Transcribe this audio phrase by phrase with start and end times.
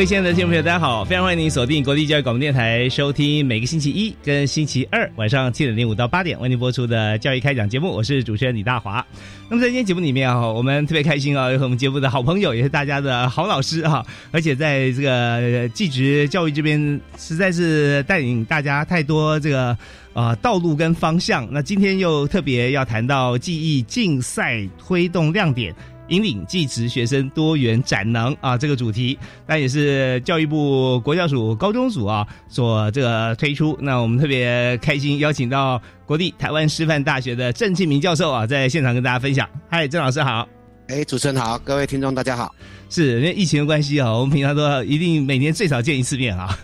[0.00, 1.04] 各位亲爱的听众朋友，大家好！
[1.04, 7.90] 非常欢迎您锁定国立教育广播电台，收听每个星期一跟星期二晚上七点零五到八点为您播出的教育开讲节目。
[7.90, 9.06] 我是主持人李大华。
[9.50, 19.76] 那么在今天节目里面啊，我们特别开心啊，有我们节目的好朋友，也是大家的好老师啊，而且在这个技职教育这边，实在是带领大家太多这个
[20.14, 21.46] 啊道路跟方向。
[21.52, 25.74] 那今天又特别要谈到记忆竞赛推动亮点。
[26.10, 33.76] 引领技职学生多元展能啊，这个主题那也是教育部国教署高中组啊所这个推出。
[33.80, 39.48] 那我们特别开心邀请到国立台湾师范大学的郑庆明教授啊，在现场跟大家分享。
[39.68, 40.46] 嗨，郑老师好！
[40.88, 42.52] 哎，主持人好，各位听众大家好。
[42.88, 46.58] 是因为疫情的关系啊，我们平常都一定每年最少见一次面啊。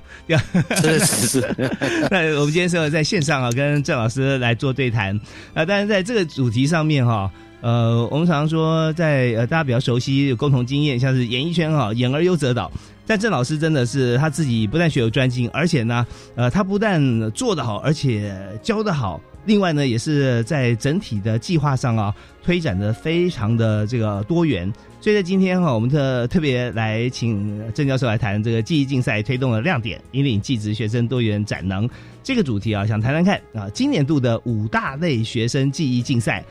[0.74, 1.54] 是是是。
[2.10, 5.16] 那我们今天是在线上啊，跟郑老师来做对谈
[5.54, 7.30] 啊，但是在这个主题上面哈。
[7.66, 12.70] 呃，我们常说，在呃大家比较熟悉有共同经验，像是演艺圈哈，演而优则导。
[13.04, 16.06] 但郑老师真的是他自己不但学有专精，而且呢，
[16.36, 18.32] 呃，他不但做得好，而且
[18.62, 19.20] 教得好。
[19.46, 24.72] 另外呢，也是在整体的计划上啊，推展的非常的这个多元。
[25.00, 31.90] 所以在今天哈，我们特特别来请郑教授来谈这个记忆竞赛推动的亮点，引领技职学生多元展能
[32.22, 36.44] 这个主题啊，想谈谈看啊，今年度的五大类学生记忆竞赛。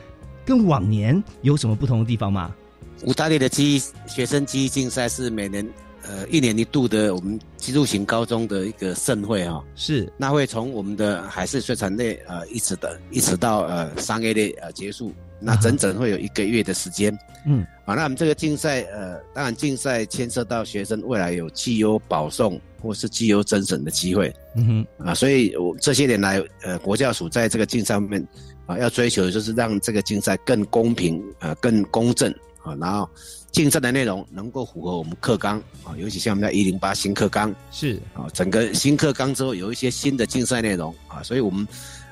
[0.46, 2.54] 跟往年有什么不同的地方吗？
[3.02, 5.68] 五大类的记忆学生记忆竞赛是每年
[6.02, 9.60] 呃一年一度的我们基础型高中的一个盛会啊。
[9.74, 17.14] 是，那会从我们的海事水产类呃一直的一直到呃商业类呃结束，那整整会有一个月的时间。
[17.44, 24.32] 嗯，啊，那我们这个竞赛呃，当然竞赛牵涉到学生未来有绩优保送或是绩优增审的机会。
[24.54, 28.24] 嗯哼，啊，所以我这些年来呃国教署在这个竞赛上面。
[28.66, 32.30] 啊，要追求的就是让这个竞赛更公平，呃，更公正
[32.62, 33.08] 啊，然后
[33.52, 41.66] 竞赛的内容能够符合我们课纲啊，尤其像我们的一零八新课纲是啊，整个新课纲之后有一些新的竞赛内容啊，所以我们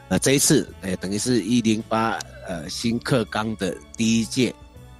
[0.08, 4.54] 呃这一次诶等于是一零八呃新课纲的第一届，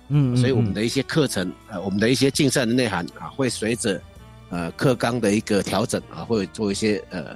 [0.08, 4.02] 嗯，所以我们的一些课程呃我们的一些竞赛的内涵啊会随着
[4.50, 7.26] 呃课纲的一个调整啊会做一些呃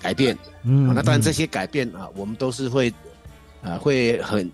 [0.00, 2.94] 改变，嗯，那当然这些改变啊我们都是会。
[3.62, 4.50] 啊，会很，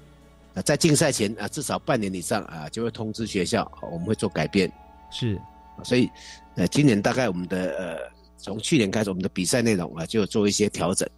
[0.64, 4.70] 在竞赛前啊，至少半年以上啊，就会通知学校，我们会做改变。
[5.10, 5.40] 是，
[5.82, 6.08] 所以，
[6.56, 7.96] 呃，今年大概我们的呃，
[8.38, 11.08] 从去年开始，我们的比赛内容啊，就做一些调整。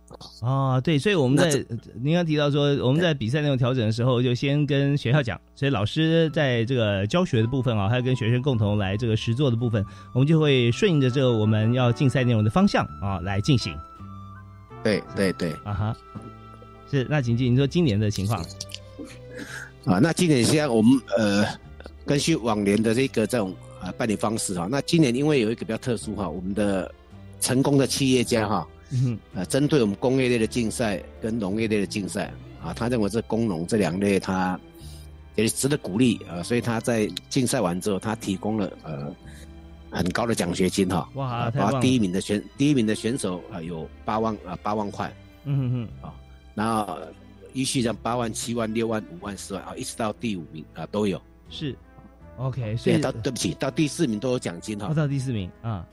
[0.41, 1.65] 哦，对，所以我们在
[2.03, 13.77] 您刚提到说，我们在比赛内容调整的时候，就先跟学校讲，所以老师在这个教学的部分啊，还有跟学生共同来这个实做的部分，我们就会顺应着这个我们要竞赛内容的方向啊来进行。
[14.83, 15.97] 对对对，啊哈。
[16.91, 17.53] 是，那请进。
[17.53, 18.41] 你说今年的情况
[19.84, 19.99] 啊？
[19.99, 21.45] 那今年现在我们呃，
[22.06, 26.93] 根据往年的这个这种呃办理方式哈，那今年因为有一个比较特殊哈，我们的
[27.41, 34.59] 成功的企业家哈，嗯，呃，针对我们工业类的竞赛跟农业类的竞赛啊，他认为这工农这两类他
[35.34, 39.15] 也值得鼓励啊，所以他在竞赛完之后，他提供了呃
[39.91, 45.13] 很高的奖学金哈，哇，包括第一名的选第一名的选手啊有八万啊八万块，
[45.45, 46.15] 嗯哼哼啊。
[46.54, 46.98] 然后
[47.53, 51.21] 依序上八万、七万、六万、五万、四万啊，一直到第五名啊都有。
[51.51, 51.77] 是
[52.36, 54.92] ，OK，所以到对不起，到第四名都有奖金哈。
[54.95, 55.86] 到第四名啊，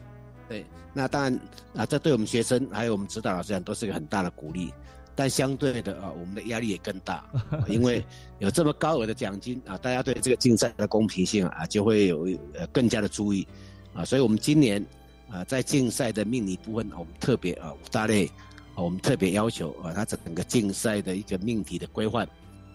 [0.47, 1.39] 对，那当然
[1.75, 4.73] 啊，这对我们学生还有我们指导老师讲都是个很大的鼓励。
[5.13, 7.29] 但相对的啊，我们的压力也更大，
[7.67, 8.03] 因为
[8.39, 13.45] 有这么高额的奖金啊，大家对这个竞赛的公平性啊就会有呃更加的注意
[13.93, 14.83] 啊，所以我们今年
[15.29, 18.31] 啊在竞赛的命理部分，我们特别啊五大类。
[18.75, 22.25] 我们特别要求啊，它整个竞赛的一个命题的规范，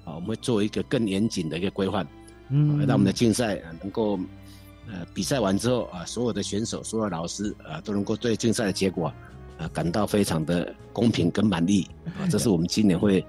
[0.05, 2.07] 啊，我们会做一个更严谨的一个规范，
[2.51, 4.19] 嗯，让我们的竞赛啊能够，
[4.87, 9.13] 呃，比赛完之后啊，所有的选手、所有的老师啊，都能够对竞赛的结果
[9.59, 11.89] 啊感到非常的公平跟满意
[12.19, 13.21] 啊，这是我们今年会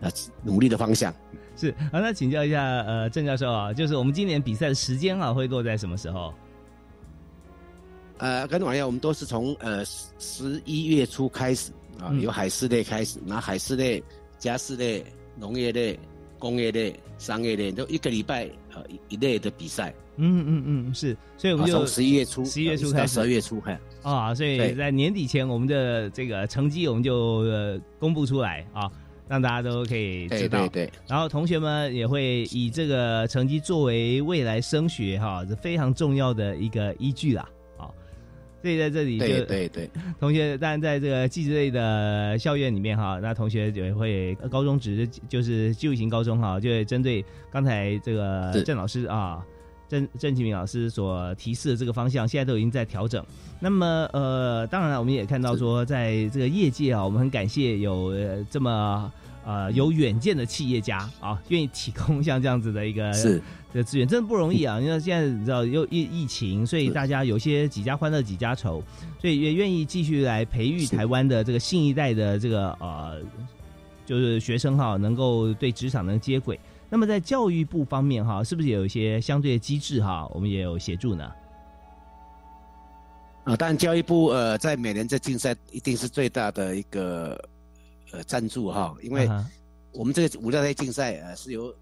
[0.00, 0.10] 啊
[0.42, 1.14] 努力的方向。
[1.56, 6.34] 是好，那请教一下呃郑教授啊，就是我们今年比赛的时间啊会落在什么时候？
[8.18, 9.84] 呃，跟你一样，我们都是从呃
[10.18, 14.02] 十一月初开始啊，由海事类开始，那海事类、
[14.38, 15.04] 家事类、
[15.38, 15.98] 农业类、
[16.38, 19.94] 工业类、商业类，都一个礼拜呃一类的比赛。
[20.16, 28.88] 嗯嗯嗯，是，所以我们就从十一月初，十一月初开始，十二月初，哈啊，所以在年底前，我们的这个成绩我们就呃公布出来啊，
[29.26, 30.60] 让大家都可以知道。
[30.60, 30.92] 对对对。
[31.08, 37.48] 然后同学们也会以这个成绩作为未来升学哈，是非常重要的一个依据啦。
[38.64, 49.44] 所以在这里，对对对， 同学，当然在这个技职类的校园里面哈，那同学也会高中职就是技术型高中哈，就会针对刚才这个郑老师啊，
[49.86, 53.22] 郑郑启明老师所提示的这个方向，现在都已经在调整。
[53.60, 58.14] 那么呃，当然了，我们也看到说，在这个业界啊，我们很感谢有
[58.48, 59.12] 这么。
[59.44, 63.42] 呃，有远见的企业家啊，愿意提供像这样子的一个是
[63.74, 64.80] 的资源，真的不容易啊！
[64.80, 68.82] 因为现在你知道又疫疫情，所以大家有些几家欢乐几家愁，
[69.20, 73.20] 所以也愿意继续来培育台湾的这个新一代的这个呃，
[74.06, 76.58] 就是学生哈，能够对职场能接轨。
[76.88, 81.30] 那么在教育部方面哈，是不是有一些相对的机制哈，我们也有协助呢？
[83.44, 87.38] 啊，当然教育部呃，在每年这竞赛一定是最大的一个。
[88.14, 89.28] 呃，赞助哈，因为
[89.92, 91.74] 我们这个五大类竞赛呃是由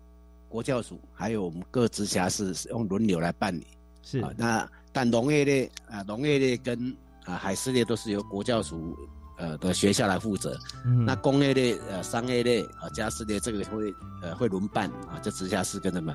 [0.49, 3.67] 国教署还有我们各直辖市用轮流来办理，
[4.03, 4.33] 是啊。
[4.37, 8.97] 那但农业类啊，农业类跟啊海事类都是由国教署
[9.37, 10.59] 呃的学校来负责。
[10.85, 11.05] 嗯。
[11.05, 16.15] 那工业类呃商业类啊家事类这个会呃会轮办啊，就直辖市跟他们。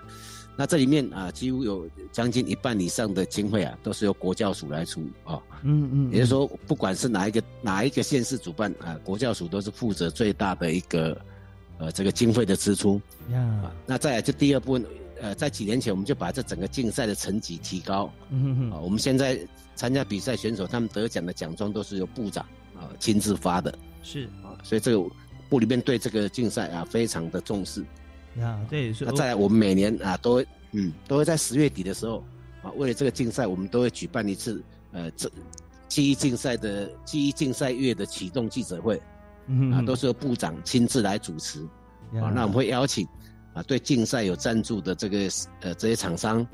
[0.59, 5.39] 那这里面啊，几乎有将近一半以上的经费啊，都是由国教署来出啊。
[5.61, 6.11] 嗯嗯。
[6.11, 11.15] 也就是说，不管是哪一个哪一个县市主办啊，国教署都是负责最大的一个
[11.77, 12.99] 呃这个经费的支出。
[13.29, 13.71] 呀。
[13.85, 14.85] 那再来就第二部分，
[15.21, 18.11] 呃，在几年前我们就把这整个竞赛的成绩提高。
[18.31, 18.71] 嗯嗯。
[18.71, 19.39] 啊，我们现在
[19.75, 22.43] 参加比赛选手他们得奖的奖状都是由部长
[22.79, 23.73] 啊亲自发的。
[24.03, 24.25] 是。
[24.43, 25.09] 啊，所以这个
[25.49, 27.83] 部里面对这个竞赛啊非常的重视。
[28.39, 32.23] 啊，对，那再来，我们每年啊，都会，嗯，都会在十月底的时候，
[32.61, 35.27] 啊，为了这个竞赛，我们都会举办一次，呃，这
[35.87, 39.01] 记忆竞赛的记忆竞赛月的启动记者会，
[39.73, 41.61] 啊，都是由部长亲自来主持，
[42.13, 43.07] 啊，那我们会邀请，
[43.55, 45.17] 啊，对竞赛有赞助的这个
[45.61, 46.45] 呃这些厂商，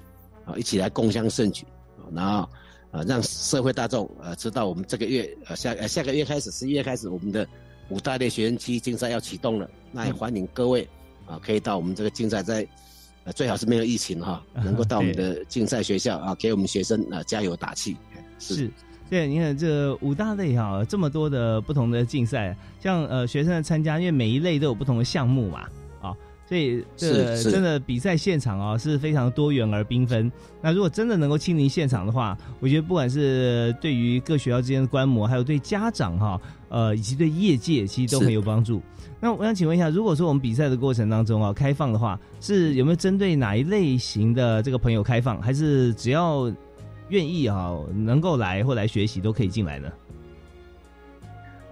[0.45, 1.65] 啊，一起来共襄盛举
[1.97, 2.49] 啊，然后，
[2.93, 7.45] 啊，让社会大众啊知道我们这个月呃下呃下个月开始十一月开始我们的
[7.89, 10.87] 五大类学员记忆竞赛要启动了，那也欢迎各位。
[11.25, 12.67] 啊，可以到我们这个竞赛，在
[13.23, 17.95] 呃最好是没有疫情哈， 能够到我们的竞赛学校啊，给我们学生啊加油打气。
[18.39, 18.69] 是，
[19.09, 25.69] 对，你看这五大类哈，这么多的不同的竞赛，像呃学生的参加，因为每一类都有不同的项目嘛，啊，
[26.53, 30.31] 所以这真的比赛现场啊是非常多元而缤纷。
[30.61, 36.39] 那如果真的能够亲临现场的话，我觉得不管是对于各学校之间的观摩，还有对家长哈，
[36.69, 38.81] 呃，以及对业界，其实都很有帮助。
[39.19, 46.53] 那我想请问一下，如果说我们比赛的过程当中啊，开放的话，是有没有针对哪一类型的这个朋友开放，还是只要
[47.09, 49.89] 愿意啊，能够来或来学习都可以进来呢？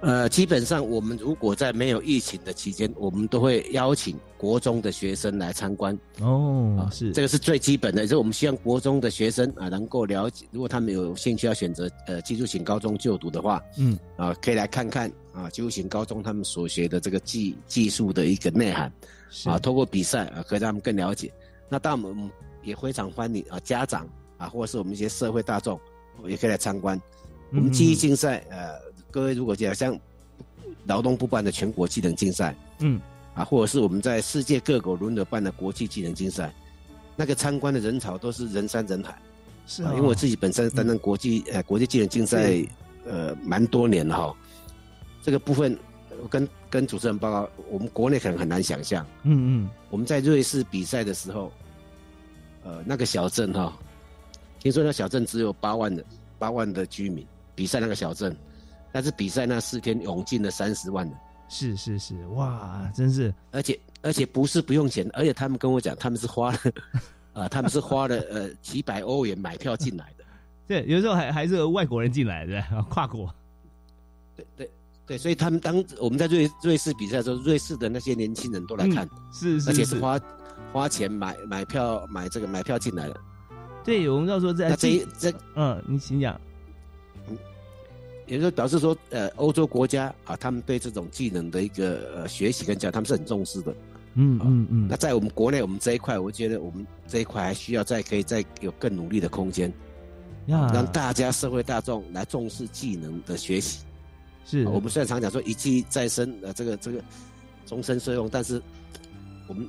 [0.02, 5.96] 呃，基本上我们如果在没有疫情的期间，我们都会邀请国中的学生来参观。
[6.20, 18.92] 哦，是这个是最基本的，就是我们希望国中的学生啊能够了解，如果他们有兴趣要选择呃技术型高中就读的话，嗯，啊可以来看看啊技术型高中他们所学的这个技技术的一个内涵，
[19.46, 21.32] 啊，通过比赛啊可以让他们更了解。
[21.70, 22.28] 那当然我们
[22.64, 25.80] 也非常欢迎啊家长啊或者是我们一些社会大众
[26.26, 27.00] 也可以来参观。
[27.52, 28.90] 我们记忆竞赛呃。
[29.12, 30.00] 各位，如果讲像
[30.86, 33.00] 劳动部办的全国技能竞赛，嗯，
[33.36, 36.52] 啊，或者是我们在世界各国轮流办的国际技能竞赛，
[37.16, 39.22] 那个参观的人潮都是人山人海，
[39.68, 42.56] 是啊，因为我自己本身担任国际呃国际技能竞赛
[43.06, 44.36] 呃蛮多年了哈，
[45.22, 45.78] 这个部分
[46.30, 51.52] 跟跟主持人报告，我们国内可能很难想象，嗯嗯，我们在瑞士比赛的时候，
[52.64, 53.78] 呃，那个小镇哈，
[54.60, 56.04] 听说那小镇只有八万的
[56.40, 58.36] 八万的居民，比赛那个小镇。
[58.92, 61.16] 但是比赛那四天涌进了三十万人，
[61.48, 63.34] 是是是，哇，真是！
[63.52, 66.60] 而且而且不是不用钱，而且他们跟我讲， 他们是花了，
[67.34, 70.24] 啊，他们是花了呃几百欧元买票进来的。
[70.68, 73.34] 对，有时候还还是外国人进来的， 跨国。
[74.36, 74.72] 对对
[75.06, 80.20] 对，所以他们当我们在瑞瑞士比赛的时候，瑞士的那些年轻人都来看，是，是,是而且是花
[80.72, 83.20] 花钱买买票买这个买票进来的。
[83.84, 86.40] 对，我们要说在这这嗯，你请讲。
[88.32, 93.76] 嗯，也就表示说，呃，欧洲国家啊，他们对这种技能的一个呃学习跟教，他们是很重视的。
[94.14, 94.88] 嗯嗯嗯。
[94.90, 99.72] 那在我们国内，我们这一块，我觉得我们这一块还需要再可以再有更努力的空间，
[100.48, 103.84] 让大家社会大众来重视技能的学习。
[104.46, 107.02] 是我们虽然常讲说一技在身，呃，这个这个
[107.66, 108.62] 终身受用，但是
[109.48, 109.68] 我们。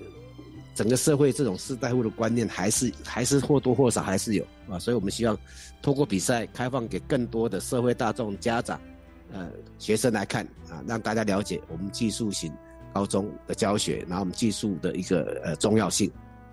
[0.75, 5.37] 整个社会这种士大夫的观念还是还是或多或少还是有啊，所以我们希望
[5.83, 8.81] 通过比赛开放给更多的社会大众、家长、
[9.33, 9.49] 呃
[9.79, 12.51] 学生来看啊，让大家了解我们技术型
[12.95, 16.11] 高中的教学，然后我们技术的一个呃重要性。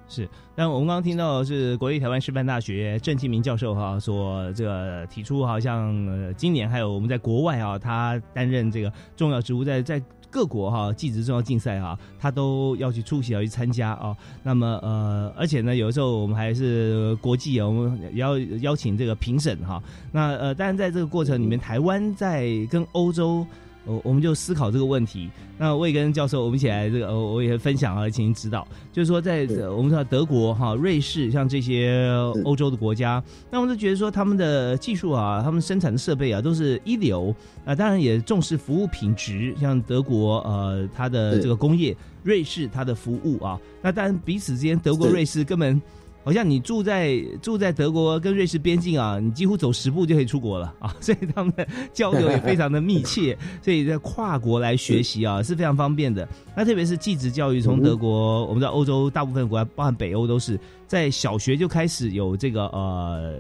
[0.10, 10.02] 是，但我们刚刚听到是国立台湾师范大学郑庆明教授哈所这个提出，好像今年还有我们在国外啊，他担任这个重要职务，在在。
[10.30, 14.16] 各国哈技职重要竞赛哈，他都要去出席要去参加啊。
[14.44, 19.82] 那么呃，而且呢，有的时候我们还是国际啊，我们要邀请这个评审哈。
[20.12, 23.46] 那呃，当然在这个过程里面，台湾在跟欧洲。
[23.86, 25.30] 我我们就思考这个问题。
[25.58, 28.68] 那我也跟教授我们一起来这个，我也分享啊，进行指导。
[28.94, 32.10] 就是说，在我们知道德国哈、瑞士，像这些
[32.44, 33.22] 欧洲的国家，
[33.52, 37.34] 那我们都觉得说他们的技术啊，他们生产的设备啊，都是一流
[37.66, 37.76] 啊。
[37.76, 43.60] 当然也重视服务品质，像德国呃，它的这个工业，瑞士它的服务啊。
[43.82, 45.82] 那当然彼此之间，德国、瑞士根本。
[46.24, 56.28] 好像你住在住在德国跟瑞士边境啊，你几乎走十步就可以出国了 啊，所以他们的交流也非常的密切，所以在跨国来学习啊是非常方便的。
[56.56, 63.36] 那特别是继职教育，从德国，我们在欧洲大部分国家，包含北欧，都是在小学就开始有这个呃，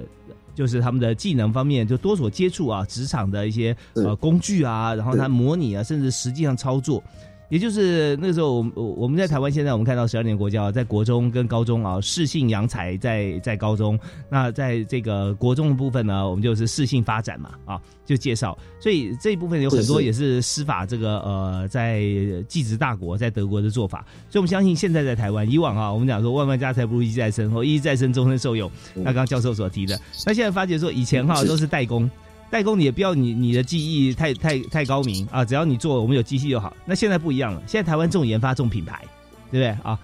[0.55, 7.03] 就是他们的技能方面就多所接触啊，职场的一些呃工具啊，然后他模拟啊，甚至实际上操作。
[7.49, 22.03] 也就是那个时候，我我我们在台湾，现在我们看到十二年国教，在国中跟高中啊，适性扬才在在高中，那在这个国中的部分呢，我们就是适性发展嘛，啊，就介绍，所以这一部分有很多也是司法这个呃，在
[22.47, 32.09] 继职大国在德国的做法，所以我们相信现在在台湾，以往啊，我们讲说万万家财不如一技在身，或一技在身终身受用，那刚刚教授所提的，那现在发觉说以前哈都是代工。
[32.49, 36.75] 代工你也不要你你的技艺太太太高明啊，只要你做我们有机器就好。
[36.85, 39.03] 那现在不一样了，现在台湾重研发重品牌，
[39.51, 39.97] 对不对啊？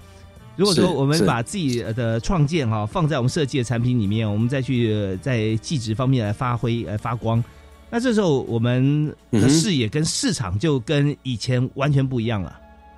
[0.55, 7.43] 如果说我们把自己的创建哈放在我们设计的产品里面，我们再去在技值方面来发挥来发光，
[7.89, 12.57] 那这时候我们的视野跟市场就跟以前完全不一样了。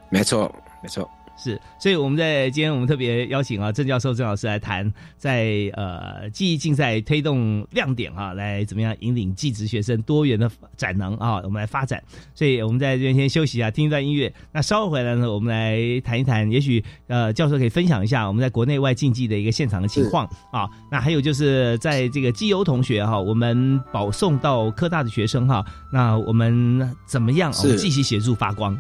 [0.10, 1.10] 没错，没错。
[1.38, 12.04] 是，所以我们在今天我们特别邀请啊郑教授郑老师来谈，在呃记忆竞赛推动亮点啊，来怎么样引领技职学生多元的展能啊，我们来发展。
[12.34, 14.34] 所以我们在这边先休息一下，听一段音乐。
[14.52, 20.68] 那稍后回来呢，我们来谈一谈，也许呃教授可以分享一下我们在国内外竞技的一个现场的情况啊。
[20.92, 25.64] 那还有就是在这个基优同学哈，我们保送到科大的学生哈，
[25.94, 28.76] 那我们怎么样我们继续协助发光？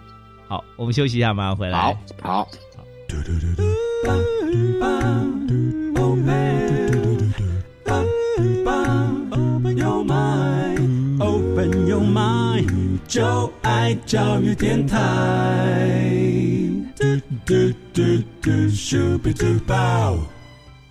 [0.47, 1.77] 好，我们休息一下，马上回来。
[1.77, 2.47] 好，好。
[13.07, 14.97] 就爱教育电台。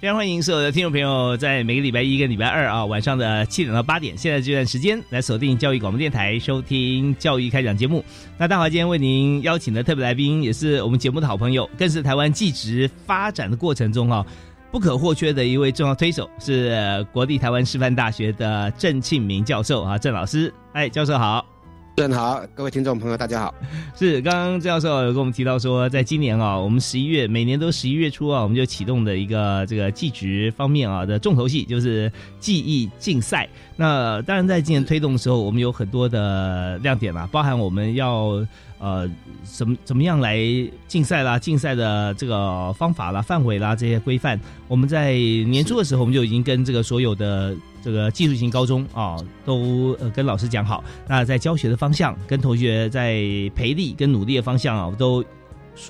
[0.06, 8.04] 非常欢迎所有的听众朋友，在每个礼拜一跟礼拜二啊晚上的七点到八点，现在这段时间来锁定教育广播电台，收听教育开讲节目。
[8.38, 14.24] 那大华今天为您邀请的特别来宾，也是我们节目的好朋友，更是台湾技职发展的过程中哈
[14.70, 21.55] 不可或缺的一位重要推手，是国立台湾师范大学的郑庆明教授啊，郑老师，哎，教授好。
[21.96, 23.54] 正好，各位听众朋友，大家好。
[23.94, 33.48] 是刚刚郑教授有跟我们提到说，在今年啊，我们十一月每年都十一月初啊，我们就启动的一个这个技职方面啊的重头戏，就是技艺竞赛。
[33.76, 38.46] 那当然在今年推动的时候，我们有很多的亮点啦，包含我们要。
[38.78, 39.08] 呃，
[39.42, 40.38] 怎么怎么样来
[40.86, 41.38] 竞赛啦？
[41.38, 50.84] 竞赛的这个方法啦、范围啦这些规范，我们在年初的时候，我们就已经跟这个所有的这个技术型高中啊，都呃跟老师讲好。
[51.08, 53.14] 那在教学的方向，跟同学在
[53.54, 55.24] 培力跟努力的方向啊，都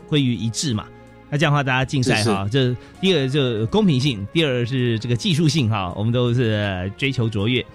[0.07, 0.87] 归于一致嘛。
[1.29, 7.67] 那这样的话，大家竞赛哈，这第二就公平性，第二是这个技术性哈，我们都是追求卓越。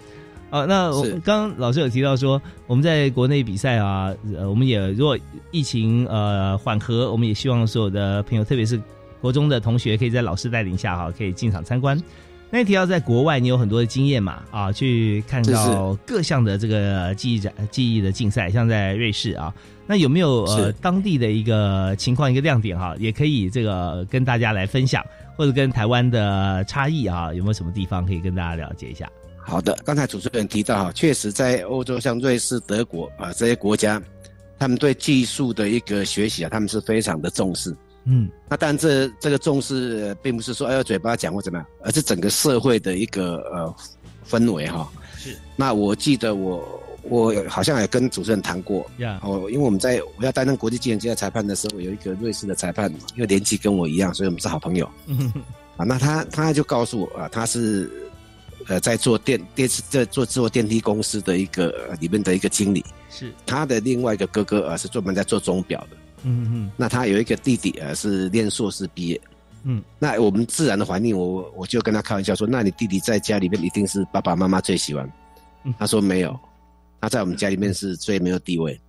[0.52, 5.18] 啊，那我刚刚老师有提到说，我们在国内比赛啊，呃，我们也如果
[5.50, 8.80] 疫情呃缓和，我们也希望所有的朋友，特别是
[9.22, 11.98] 国中的同学，可以在老师带领下哈，可以进场参观。
[12.50, 14.44] 那提到在国外，你有很多的经验嘛？
[14.52, 19.56] 啊，去看到各项的这个记忆展、记忆的竞赛，像在瑞士啊，
[19.88, 22.94] 那有没有呃当地的一个情况、一个亮点哈？
[23.00, 25.02] 也可以这个跟大家来分享，
[25.38, 29.10] 或者跟台湾的差异啊，有没有什么地方可以跟大家了解一下？
[29.44, 34.02] 好的，刚才主持人提到哈，确实在欧洲，像瑞士、德国啊这些国家，
[34.58, 37.76] 他们对技术的一个学习啊，他们是非常的重视。
[38.06, 43.76] 嗯，那但，这这个重视并不是说哎呀嘴巴讲或怎么样，而是整个社会的一个呃
[44.28, 44.90] 氛围哈。
[45.18, 45.38] 是。
[45.56, 54.90] 那我记得我我好像也跟主持人谈过，呀，哦，因为我们在我要担任国际技能赛裁判的时候，有一个瑞士的裁判，因为年纪跟我一样，所以我们是好朋友。
[55.06, 55.32] 嗯
[55.78, 57.88] 啊，那他他就告诉我啊，他是
[58.68, 62.84] 呃在做电电视在做做电梯公司的一个里面的一个经理。
[63.10, 63.34] 是。
[63.46, 65.98] 他的另外一个哥哥啊，是专门在做钟表的。
[66.24, 69.20] 嗯嗯，那他有一个弟弟啊，是念硕士毕业。
[69.64, 75.12] 嗯，那我们自然的怀念，我我就跟他开玩笑说，那你弟弟在家里面一定是爸爸妈妈最喜欢。
[75.78, 76.40] 他说没有，
[77.00, 78.80] 他在我们家里面是最没有地位。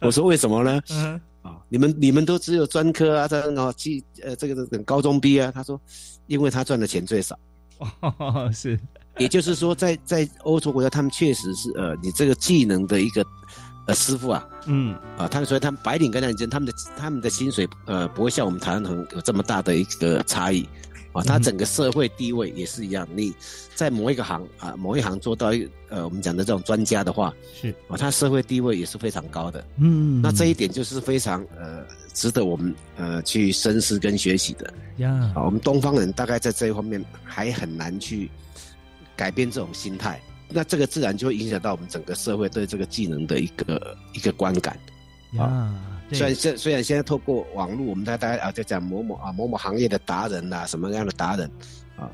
[0.00, 0.80] 我说为什么呢？
[0.90, 5.50] 嗯啊，你们你们都只有专科啊，这哦，技呃这个等高中毕业。
[5.52, 5.80] 他说，
[6.26, 7.38] 因为他赚的钱最少。
[7.78, 8.78] 哦， 是，
[9.18, 13.24] 也就是说，在在欧洲国家，他们确实是呃，你这个技能的一个。
[13.86, 20.66] 呃，师傅啊，嗯，啊，他们所以他们白领跟蓝领，他们的他们的薪水，呃，不会像我们台湾很有这么大的一个差异，
[21.14, 23.08] 啊，他整个社会地位也是一样。
[23.14, 23.32] 你
[23.74, 29.64] 在某一个行啊，某一行做到一呃，我们讲的这种专家的话，是啊，他社会地位也是非常高的。
[29.78, 34.74] 嗯，那这一点就是非常呃，值得我们呃去深思跟学习的。
[34.96, 38.28] 呀，啊，我们东方人大概在这一方面还很难去
[39.16, 40.20] 改变这种心态。
[40.48, 44.76] 那这个自然就会影响到我们整个社会对这个技能的一个一个观感
[45.38, 45.72] 啊。
[46.10, 51.50] 虽然现虽然现在透过网络，我们大家啊在讲某某啊某某行业的达人呐，什么样的达人
[51.96, 52.10] 啊，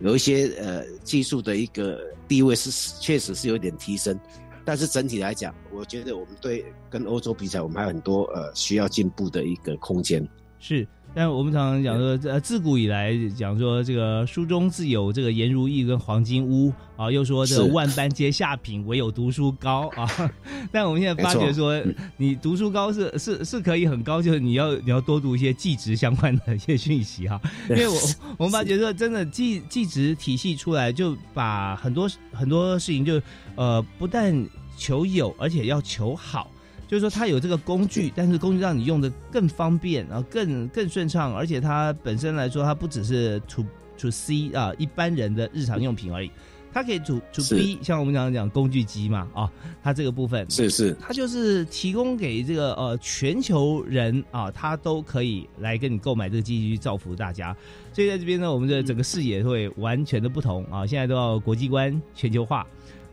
[0.00, 2.70] 有一些呃技术的一个地位是
[3.00, 4.18] 确实是有点提升，
[4.64, 10.26] 但是整体来讲，我觉得我们对跟欧洲比起来，我们还有很多呃需要进步的一个空间。
[10.58, 10.86] 是。
[11.14, 20.08] 但我们常常讲说，呃，自古以来讲说这个书中自有这个颜如玉跟黄金屋啊，又说这个万般皆下品，唯有读书高啊。
[20.72, 21.80] 但我们现在发觉说，
[22.16, 27.40] 你读书高是是是可以很高，就是你要你要多读一些技职相关的一些讯息 哈。
[27.70, 27.94] 因为我
[28.38, 33.22] 我们发觉说，真的技技职体系出来，就把很多很多事情就
[33.54, 34.34] 呃不但
[34.76, 36.50] 求有，而且要求好。
[36.86, 43.64] 就是说，它有这个工具，但是工具让你用的更方便，然后更更顺畅，而且它本身来说，它不只是 to
[43.96, 46.30] to C 啊一般人的日常用品而已，
[46.72, 49.50] 它可以 to to B，像我们讲讲工具机嘛啊，
[49.82, 50.48] 它这个部分。
[50.50, 57.56] 是是，它就是提供给这个呃全球人啊，他都可以来跟你购买这个机器去造福大家，
[57.92, 62.66] 所以在这边呢，我们的整个视野会完全的不同啊，现在都要国际观全球化。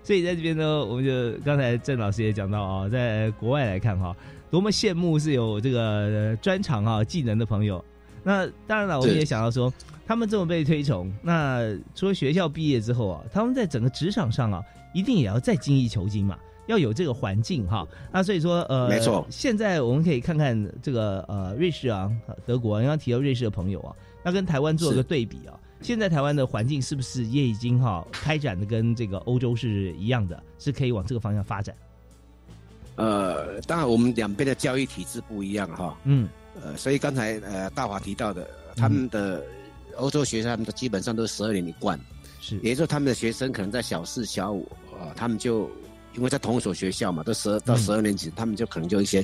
[0.04, 4.16] 所以在这边呢，我们就刚才郑老师也讲到啊，在国外来看哈，
[4.50, 7.84] 多么羡慕是有这个专长啊、技能的朋友。
[8.24, 9.72] 那当然了，我们也想到说，
[10.06, 11.62] 他们这么被推崇，那
[11.96, 16.38] 除了学校毕业之后啊，他们在整个职场上啊，一定也要再精益求精嘛，
[16.68, 17.88] 要有这个环境哈。
[18.12, 19.26] 那所以说，呃，没错。
[19.30, 22.12] 现在我们可以看看这个呃瑞士啊、
[22.46, 25.58] 德国，刚刚提到瑞士的朋友啊，那跟台湾做个对比啊。
[25.82, 31.76] 现在台湾的环境是不是也已经哈开展的跟这个欧洲是一样的，是可以往这个方向发展？
[32.98, 36.30] 呃，当然我们两边的教育体制不一样哈，嗯，
[36.62, 39.44] 呃，所以刚才呃大华提到的，他们的
[39.96, 42.00] 欧洲学生他们基本上都是十二年一贯，
[42.40, 45.70] 是，也就是说他们的学生可能在小四、小五啊，他们就
[46.14, 49.24] 因为在同一所学校嘛，都十二到十二年级，他们就可能就一些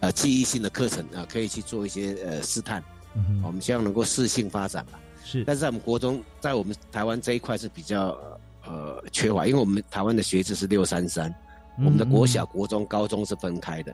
[0.00, 5.00] 呃记忆性的课程啊，可以去做一些呃试探，嗯，我们希望能够适性发展吧。
[5.26, 8.16] 是，但是在我们国中，在我们台湾这一块是比较
[8.64, 11.34] 呃缺乏，因为我们台湾的学制是六三三，
[11.78, 13.92] 我们的国小、国中、高中是分开的，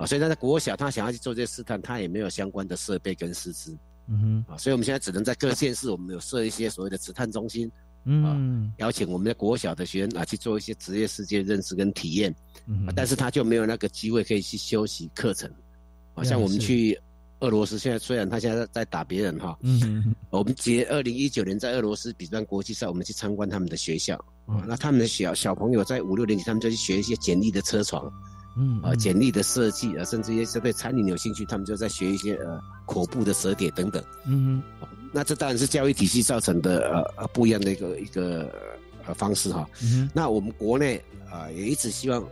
[0.00, 7.70] 啊，所以他在国小他想要去做这些试探，他也没有相关的设备跟师资，嗯哼，啊，所以我们现在只能在各县市，我们有设一些所谓的职探中心，
[8.02, 12.34] 嗯，邀请我们的国小的学生啊去做一些职业世界认识跟体验，
[12.66, 15.48] 嗯，但是他就没有那个机会可以去休息课程，
[16.14, 16.98] 好像我们去。
[17.40, 24.16] 俄罗斯现在虽然他现在在打别人哈，嗯，我们接二零一九年在俄罗斯比办国际赛，我们去参观他们的学校，
[24.46, 28.10] 啊，那他们的小小朋友在五六年级，他们就去学一些简易的车床，
[28.56, 34.62] 嗯，啊，简历的设计啊，甚至一些对餐饮有兴趣，他们就在学一些呃口部的折叠等等，嗯，
[35.12, 38.50] 那这当然是教育体系造成的呃呃不一样的一个一个
[39.06, 42.22] 呃方式哈，嗯，那我们国内啊也一直希望，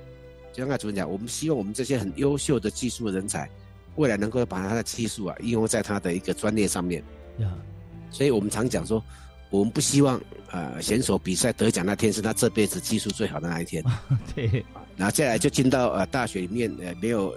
[0.52, 3.50] 就刚才主任讲，我们希望我们这些很优秀的技术人才。
[3.96, 7.02] 未来能够把他的技术啊应用在他的一个专业上面，
[7.38, 7.52] 呀，
[8.10, 9.02] 所以我们常讲说，
[9.50, 13.84] 我们不希望呃选手比赛得奖那天是他这辈子技术最好的那一天。
[14.34, 14.64] 对，
[14.96, 17.34] 然后接下来就进到呃大学里面，呃没有，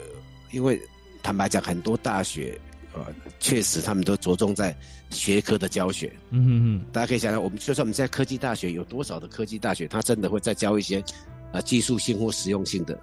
[0.51, 0.79] 因为
[1.21, 2.59] 坦白讲，很多大学
[2.93, 3.05] 呃
[3.39, 4.75] 确实他们都着重在
[5.09, 6.13] 学科的教学。
[6.29, 11.03] 嗯嗯嗯，大家可以想想，我们就算我们在科技大学有多少的科技大学，他真的会再教一些
[11.51, 12.97] 呃技术性或实用性的。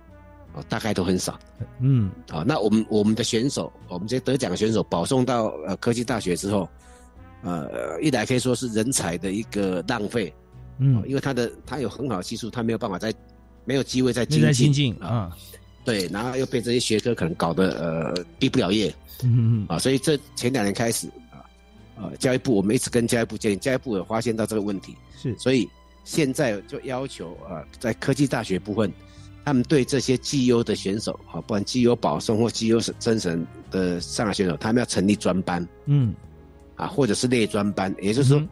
[0.55, 1.39] 哦，大概都很少。
[1.81, 6.69] 嗯，好，那我们我们的选手，我们这些得奖的选手保送到呃科技大学之后，
[7.43, 10.33] 呃，一来可以说是人才的一个浪费，
[10.79, 13.13] 嗯，因为他的他有很好的技术，他没有办法再
[13.65, 14.95] 没有机会再精进。
[14.97, 15.35] 啊，
[15.85, 21.41] 对，然后又被这些学科可能搞得呃毕不了业，嗯嗯啊，所以这前两年开始啊，
[21.97, 25.67] 呃，教育部我们一直跟教育部建议，教育部有发现到这个问题，是，所以
[26.05, 28.93] 现在就要求啊，在科技大学部分。
[29.45, 36.15] 他们对这些绩优的选手，啊，不管绩优保送或绩优真神的上海选手，他们要成立专班，嗯，
[36.77, 38.43] 啊，或者是列专班，也就是说，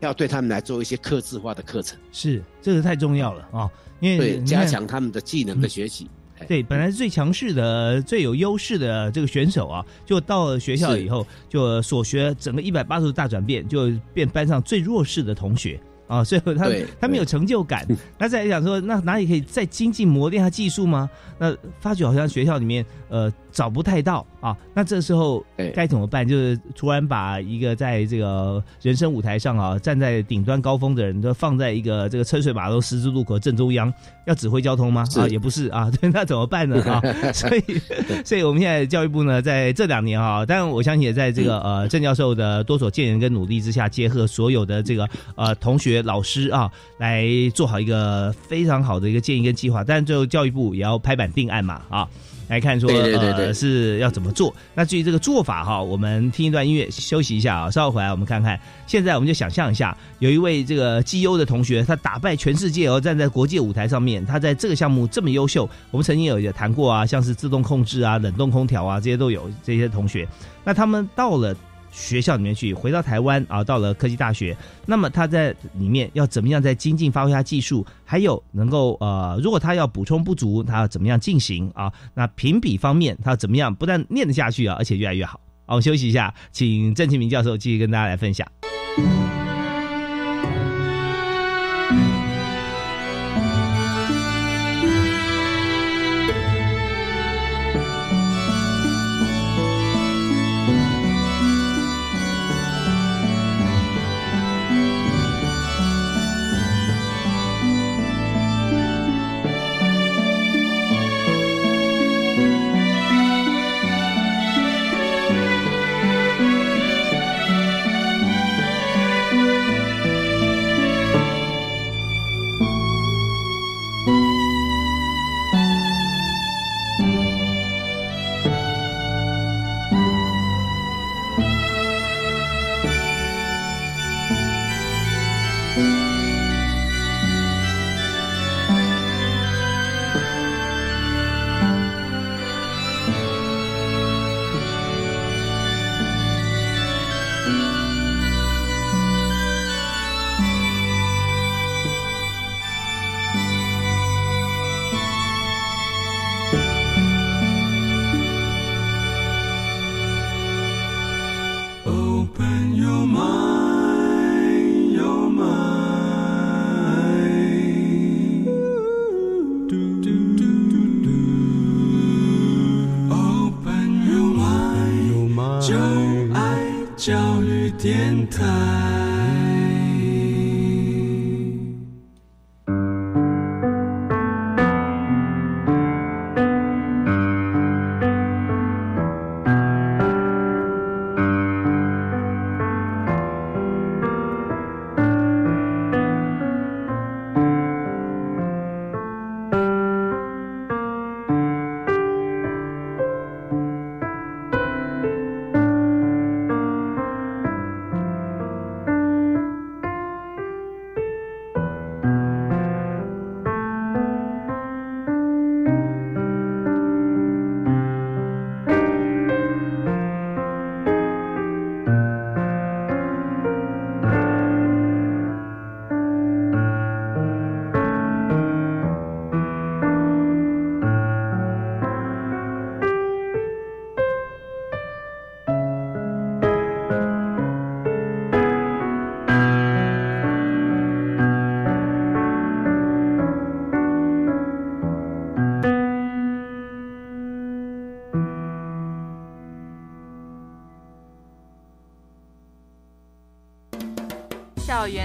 [0.00, 1.98] 要对他们来做一些克制化的课程。
[2.10, 6.08] 是，这个太重要了啊，因为对加强他们的技能的学习。
[6.48, 15.78] 对，本来是最强势的、最有优势的这个选手啊，就到了学校以后，就所学整个一百八十度大转变，就变班上最弱势的同学。
[16.10, 16.68] 啊，所以他
[17.00, 17.86] 他没有成就感，
[18.18, 21.08] 那再想说，那哪里可以再精进磨练他技术吗？
[21.38, 26.26] 那发觉好像学校里面呃找不太到啊，那这时候该怎么办？
[26.26, 33.92] 就是突然把一个在这个人生舞台上啊站在顶端高峰的人都放在一个这个车水马龙十字路口正中央，
[34.26, 35.04] 要指挥交通吗？
[35.16, 36.82] 啊，也不是啊， 对，那怎么办呢？
[36.90, 37.00] 啊，
[37.32, 37.62] 所以
[38.24, 46.00] 所以我们现在教育部呢，在这两年啊，当然我相信也在这个呃郑教授的多所建言跟努力之下，结合所有的这个呃同学。
[46.10, 52.08] 老师啊，来做好一个非常好的一个建议跟计划，但最后教育部也要拍板定案嘛啊，
[52.50, 54.52] 来看说呃是要怎么做。
[54.74, 58.58] 那至于这个做法哈，我们听一段音乐休息一下啊，稍后回来我们看看。
[58.88, 65.62] 现在我们就想象一下，有一位这个绩优的同学，他打败全世界而，站在国际舞台上面，他在这个项目这么优秀。
[65.92, 70.26] 我们曾经有也谈过啊，像是自动控制啊、冷冻空调啊这些都有这些同学，
[70.64, 71.56] 那他们到了。
[71.90, 77.86] 学校里面去，回到台湾啊，到了科技大学，那么他在里面要怎么样在精进发挥他技术？
[78.04, 81.92] 还有能够呃，如果他要补充不足，他要怎么样进行啊？
[82.14, 85.40] 那评比方面，他要怎么样不但念得下去啊，而且越来越好？
[85.66, 88.46] 好，我休息一下，请郑庆明教授继续跟大家来分享。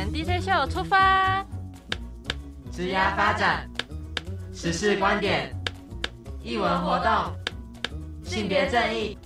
[0.05, 1.43] 校园 DJ 秀出发，
[2.71, 3.67] 职涯发展，
[4.53, 5.51] 时事观点，
[6.43, 7.33] 艺文活动，
[8.23, 9.17] 性别正义，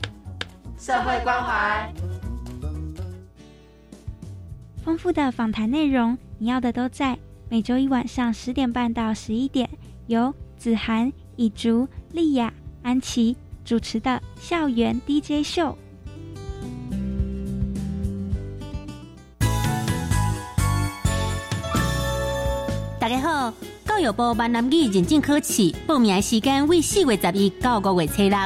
[0.78, 1.94] 社会关怀，
[4.84, 7.18] 丰富的访谈内容，你要的都在。
[7.52, 9.68] 每周一晚上十点半到十一点，
[10.06, 15.76] 由子涵、以竹、丽雅、安琪主持的校园 DJ 秀。
[24.00, 28.38] 教育部闽南语认证考试报名时间为四月十一到五月初六。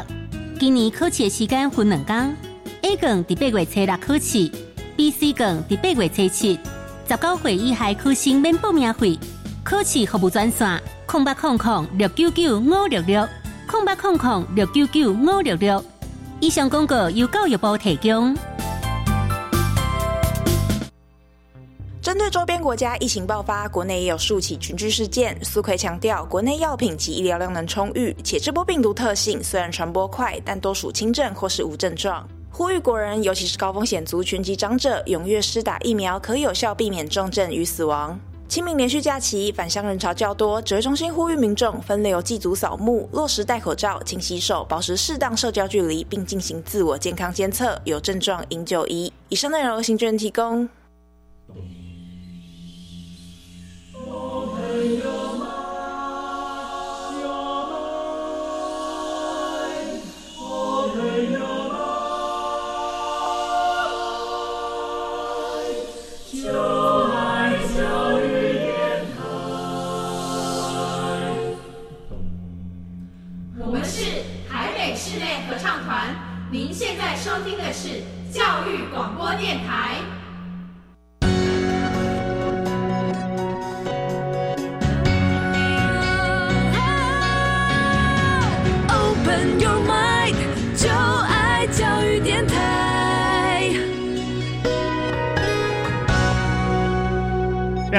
[0.60, 2.36] 今年考试的时间分两天
[2.82, 4.52] ，A 卷伫八月初六考试
[4.98, 6.60] ，B、C 卷伫八月初七。
[7.08, 9.20] 十九岁以下考生免报名费，
[9.64, 13.30] 考试服务专线：空八空空六九九五六六，
[13.68, 15.86] 空八空空六九九五六六。
[16.40, 18.36] 以上广告由教育部提供。
[22.14, 25.36] 针对周边国家疫情爆发，国内也有数起群聚事件。
[25.44, 32.30] 苏奎强调，国内药品及医疗量能充裕，且这波病毒特性虽然传播快，但多属轻症或是无症状。
[32.52, 38.20] 呼吁国人，尤其是高风险族群及长者，踊跃施打疫苗，可有效避免重症与死亡。
[38.48, 49.12] 清明连续假期返乡人潮较多，指挥中心呼吁民众分流祭祖扫墓，落实戴口罩、勤洗手，保持适当社交距离，并进行自我健康监测，有症状应就医。
[49.30, 50.70] 以上内容由行政提供。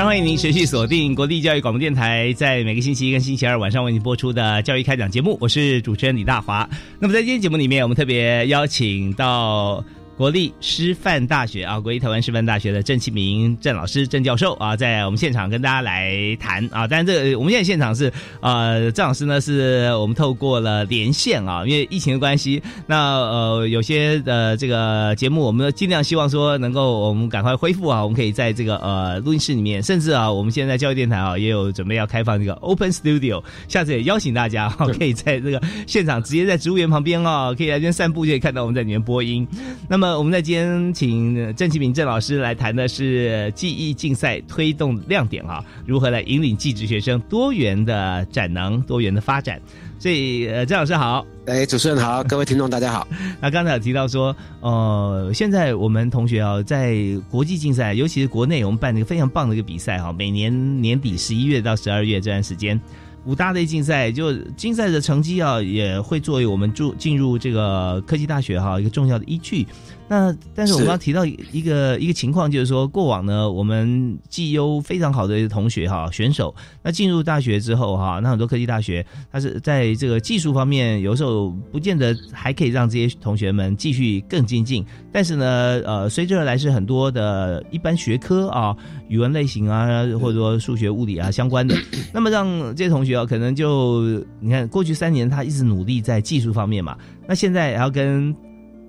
[0.04, 6.68] 欢迎您持续锁定国立教育广播电台，在每个星期一跟星期二晚上为您播出的教育开讲节目，我是主持人李大华。
[6.98, 9.82] 那么在今天节目里面，我们特别邀请到。
[10.16, 16.86] 国立师范大学啊，国立台湾师范大学的郑启明郑老师郑教授啊，在我们现场跟大家来谈啊。
[16.86, 39.44] 但是，这个我们现在现场是呃，郑老师呢是我们透过了连线啊，因为疫情的关系，那呃有些呃这个节目，我们尽量希望说能够我们赶快恢复啊，我们可以在这个呃录音室里面，甚至啊，我们现在教育电台啊也有准备要开放这个 Open Studio，下次也邀请大家哈，可以在这个现场直接在植物园旁边啊，可以来这边散步，就可以看到我们在里面播音。
[39.88, 40.03] 那么。
[40.04, 49.58] 那我们在今天请郑启明郑老师来谈的是记忆竞赛推动亮点啊，如何来引领技职学生多元的展能、多元的发展。
[49.98, 53.08] 所以，呃，郑老师好，哎，主持人好，各位听众大家好。
[53.40, 56.98] 那刚才有提到说，呃，现在我们同学啊，在
[57.30, 62.78] 国际竞赛，尤其是国内，我们办了一个非常棒的一个比赛哈，每年年底十一月到十二月这段时间。
[63.26, 69.66] 五大类竞赛，就竞赛的成绩啊，也会作为我们入进入这个科技大学哈一个重要的依据。
[70.06, 84.84] 那但是我们刚提到一个一个情况，就是说过往呢，我们绩优非常好的同学哈选手，那进入大学之后哈，那很多科技大学，它是在这个技术方面，有时候不见得还可以让这些同学们继续更精进。
[85.10, 88.76] 但是呢，呃，随之而来是很多的一般学科啊，
[89.08, 89.86] 语文类型啊，
[90.20, 91.74] 或者说数学、物理啊相关的，
[92.12, 94.02] 那么让这些同学啊，可能就
[94.38, 96.94] 你看过去三年他一直努力在技术方面嘛，
[97.26, 98.36] 那现在还要跟。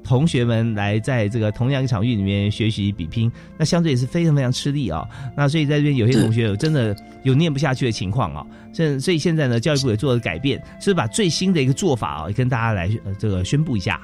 [0.06, 5.06] 同学们来在这个同样一个场域里面学习比拼，那相对也是非常非常吃力啊。
[5.36, 8.46] 那所以在这边有些同学有真的有念不下去的情况啊。
[8.72, 14.00] 这所以现在呢，教育部也做了改变，是把最新的一个做法啊，跟大家来呃这个宣布一下。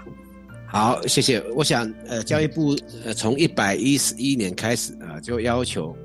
[0.65, 1.43] 好，谢谢。
[1.53, 5.95] 我想呃，教育部呃从一百一十一年开始啊，就要求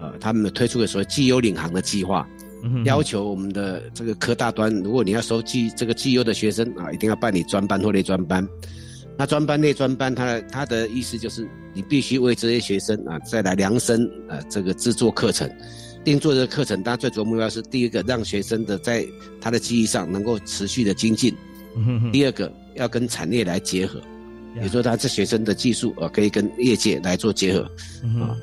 [0.00, 2.26] 呃他们推出的所谓绩优领航的计划，
[2.84, 8.48] 要求我们的这个科大端，如果你要收绩这个绩优的学生啊，一定要办理专班或类专班。
[9.16, 15.48] 那专班内专班，他他的意思就是，你必须为这些学生啊，再来量身啊，这个制作课程，
[16.02, 16.82] 定做这个课程。
[16.82, 19.06] 当然，最主要目标是第一个，让学生的在
[19.40, 21.32] 他的记忆上能够持续的精进；
[22.10, 24.00] 第二个，要跟产业来结合，
[24.54, 27.60] 比如说他这学生的技术啊，可以跟业界来做结合。
[28.20, 28.34] 啊。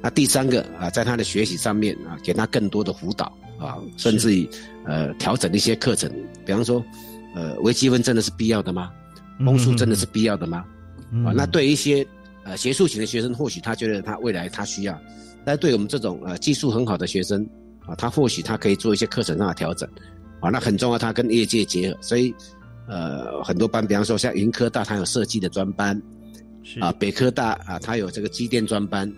[0.00, 3.26] 那第三个啊，在他的学习上面啊，给他更多的辅导
[3.58, 4.48] 啊，甚至于
[4.84, 6.10] 呃，调整一些课程，
[6.44, 6.84] 比方说，
[7.34, 8.90] 呃，微积分真的是必要的吗？
[9.44, 10.64] 风速真的是必要的吗？
[11.24, 12.06] 啊，那对一些
[12.44, 14.98] 呃学术型的学生，或许他觉得他未来他需要，
[15.44, 17.46] 但对我们这种呃技术很好的学生
[17.86, 19.88] 啊，他或许他可以做一些课程上的调整，
[20.40, 21.98] 啊，那很重要，他跟业界结合。
[22.00, 22.34] 所以
[22.86, 26.00] 呃，很多班，比方说像云科大，它有设计的专班，
[26.62, 29.10] 是啊，北科大啊，它有这个机电专班，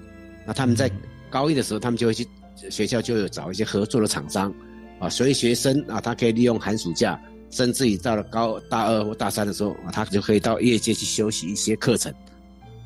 [0.46, 0.90] 那他们在
[1.28, 2.26] 高一的时候，他们就会去
[2.68, 4.52] 学校就有找一些合作的厂商，
[4.98, 7.20] 啊，所以学生啊，他可以利用寒暑假。
[7.50, 12.12] 甚至于到了高大二或大三的时候，他就可以到业界去学习一些课程，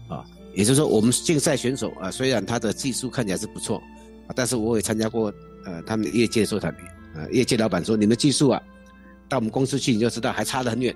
[0.09, 0.25] 啊，
[0.55, 3.77] 也就是说，我们竞赛选手啊，虽然他的技术看起来是不错，
[4.27, 5.33] 啊，但是我也参加过
[5.67, 6.75] 呃他们业界座谈，
[7.15, 8.63] 呃，业界老板说你们技术啊，
[9.29, 10.95] 到我们公司去你就知道还差得很远，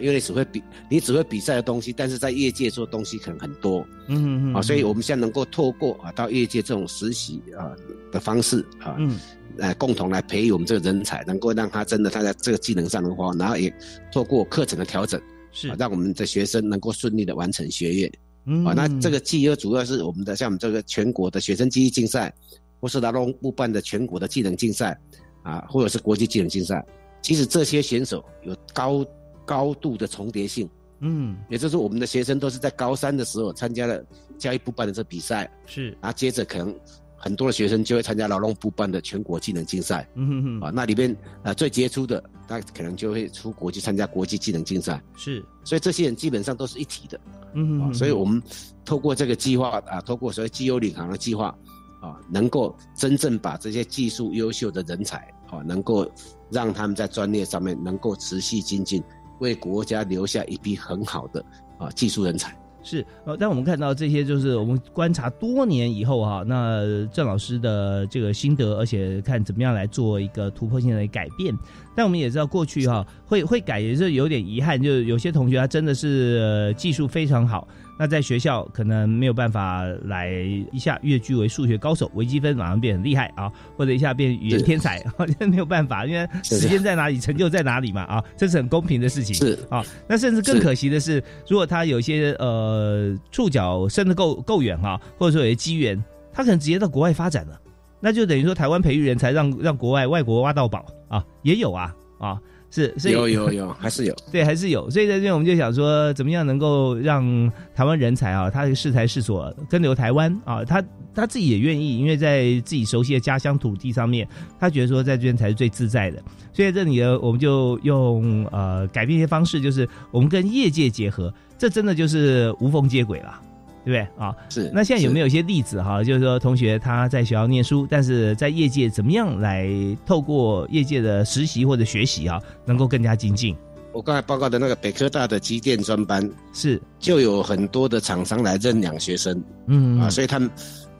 [0.00, 7.70] 因为你只会比你只会比赛的东西，但是在业界做东西可能很多，嗯嗯，啊，所以我们现在能够透过啊到业界这种实习啊
[8.10, 8.96] 的方式啊。
[8.98, 9.18] 嗯，
[9.56, 13.72] 来，共同来培育我们这个人才，能够让他真的他在这个技能上的话，然后也
[14.12, 15.20] 透过课程的调整，
[15.52, 18.12] 是让我们的学生能够顺利的完成学业。
[18.46, 22.32] 嗯，啊，那这个技优主要是我们的像我们这个全国的学生技艺竞赛，
[22.80, 24.98] 或是劳动部办的全国的技能竞赛，
[25.42, 26.82] 啊，或者是国际技能竞赛，
[27.20, 29.04] 其实这些选手有高
[29.50, 30.70] 高度的重叠性。
[31.00, 34.04] 嗯，也就是我们的学生都是在高三的时候参加了
[34.38, 36.74] 教育部办的这比赛，是，然后接着可能。
[37.22, 47.20] 很多的学生就会参加劳动部办的全国技能竞赛，嗯哼哼，啊，那里边呃最杰出的，他可能就会出国去参加国际技能竞赛，是，所以这些人基本上都是一体的，
[47.52, 48.42] 嗯哼，所以我们
[48.86, 51.54] 透过这个计划啊，透过所谓绩优领航的计划，
[52.00, 55.18] 啊，能够真正把这些技术优秀的人才，
[55.50, 56.10] 啊，能够
[56.50, 59.02] 让他们在专业上面能够持续精进，
[59.40, 61.44] 为国家留下一批很好的
[61.76, 62.56] 啊技术人才。
[62.82, 71.54] 是，呃，但我们看到这些，就是我们观察多年以后哈，那郑老师的这个心得，而且看怎么样来做一个突破性的改变。
[71.94, 77.68] 但我们也知道，过去哈会会改，也是有点遗憾，就是有些同学他真的是技术非常好。
[78.02, 80.32] 那在学校可能没有办法来
[80.72, 85.04] 一下跃居为数学高手，微积分马上变很厉害啊，或者一下变语言天才，
[85.46, 89.34] 没有办法，因为时间在哪里，成就在哪里嘛啊，这是很公平的事情。
[89.34, 97.60] 是啊，那甚至更可惜的是，如果他有些呃触角伸得够够远哈，或者说有些机缘，他可能直接到国外发展了，
[98.00, 102.40] 那就等于说台湾培育人才让让国外外国挖到宝啊，也有啊啊。
[102.70, 104.88] 是，有有有，还是有， 对，还是有。
[104.88, 110.80] 所以在这边我们就想说，怎么样能够让台湾人才啊，他的适才适所跟留台湾啊，他
[111.12, 114.26] 他自己也愿意，因为在自己熟悉的家乡土地上面，
[114.58, 116.22] 他觉得说在这边才是最自在的。
[116.52, 123.40] 所以在这里呢，我们就用呃改变一些方式，就是我们跟业界结合，这真的就是无缝接轨了。
[123.84, 124.34] 对不对啊？
[124.48, 124.70] 是。
[124.74, 126.02] 那现在有没有一些例子哈？
[126.04, 129.68] 就是说，同学他在学校念书，但是在业界怎么样来
[130.04, 133.56] 透过业界的实习或者学习啊，能够更加精进？
[133.92, 140.48] 我刚才报告的那个北科大的机电专班是，就有很多的厂商来认养学生，嗯啊，所以他们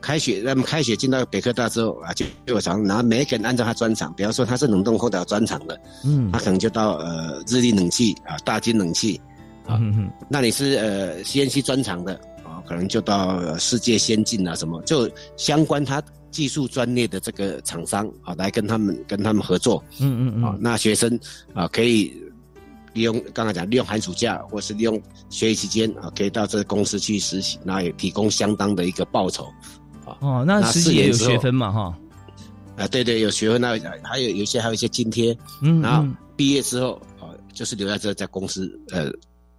[0.00, 9.20] 开学，他们开学进到北科大之后啊，就就有厂，然后每个人按照他专长，比方说他是冷冻空调专长的，嗯，他可能就到呃日立冷气啊、大金冷气
[9.68, 9.80] 啊，
[10.28, 12.20] 那你是呃 CNC 专长的。
[12.66, 19.82] 可能就到世界先进啊，什么就相关他技术专业的这个厂商啊，来跟他们跟他们合作。
[20.00, 20.44] 嗯嗯嗯。
[20.44, 21.18] 啊，那学生
[21.54, 22.14] 啊可以
[22.92, 29.44] 利用刚才讲利用寒暑假，或是利用学习期间啊，可以到这个公司去实习，那也提供相当的一个报酬。
[30.04, 31.98] 啊哦，那实习也有学分嘛哈？
[32.76, 35.36] 啊，对对，有学分，那还有有些还有一些津贴。
[35.62, 35.80] 嗯。
[35.80, 39.10] 然后毕业之后啊，就是留在这在公司呃。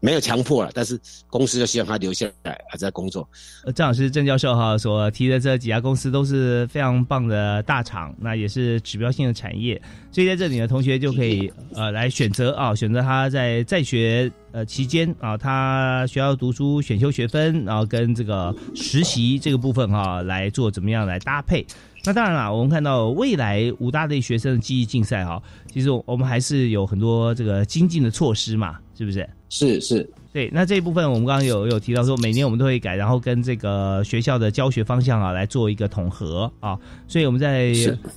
[0.01, 3.25] 没有强迫了，但是公司就希望他留下来还在工作。
[3.63, 9.79] 呃，郑老师郑教授哈所提的这几家公司都是非常棒的大厂，那也是指标性的产业，
[10.11, 21.65] 所以在这里呢，同学就可以呃来选择啊，选择他在在学呃期间啊，他学校读书选修学分，然后跟这个实习这个部分哈来做怎么样来搭配。
[22.03, 25.39] 那当然了，我们看到未来五大类学生的记忆竞赛哈，
[25.71, 29.27] 其实我们还是有很多这个精进的措施嘛，是不是？
[29.49, 30.47] 是是，对。
[30.53, 36.77] 那这一部分我们刚刚有有提到说，每年我们都会改，然后跟这个学校的教学方向啊来做一个统合啊。
[37.07, 37.73] 所以我们在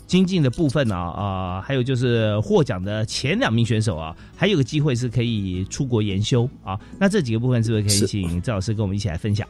[0.06, 6.78] 精进的部分呢啊，还有就是获奖的前两名选手啊，还有个机会是可以出国研修啊。
[7.00, 9.48] 那这几个部分是不是可以请赵老师跟我们一起来分享？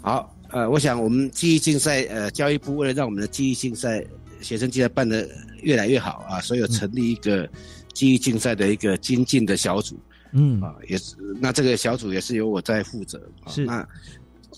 [0.00, 0.30] 好。
[0.50, 4.04] 呃，我想我们记忆竞赛，呃，教育部为了让我们的记忆竞赛
[4.40, 5.28] 学生竞赛办得
[5.62, 7.48] 越来越好啊，所以有成立一个
[7.94, 9.98] 记忆竞赛的一个精进的小组，
[10.32, 10.60] 嗯。
[10.60, 13.64] 啊，也是，那这个小组也是由我在负责，是。
[13.64, 13.88] 那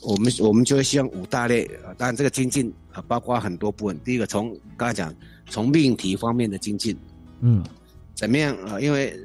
[0.03, 5.15] 我们我们就会希望五大类，啊当然这个精进啊，包括很多部分，第一个从刚才讲
[5.49, 6.97] 从命题方面的精进，
[7.41, 7.65] 嗯，
[8.15, 8.81] 怎么样啊？
[8.81, 9.17] 因为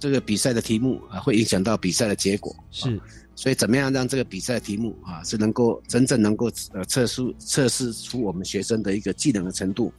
[0.00, 3.00] 这个比赛的题目啊，会影响到比赛的结果，是。
[3.34, 9.92] 所以怎么样让这个比赛题目啊是能够真正能够呃测试测试出我们学生的一个技能的程度。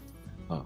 [0.50, 0.66] 啊，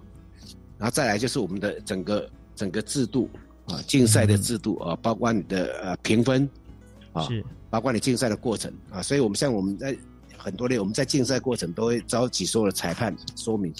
[0.79, 3.29] 然后再来就是我们的整个整个制度
[3.65, 6.49] 啊竞赛的制度啊，包括你的呃评分
[7.11, 9.95] 啊，是包括你竞赛的过程啊，所以我们像我们在
[10.37, 13.73] 很多类我们在竞赛过程都会召集所有的裁判说明，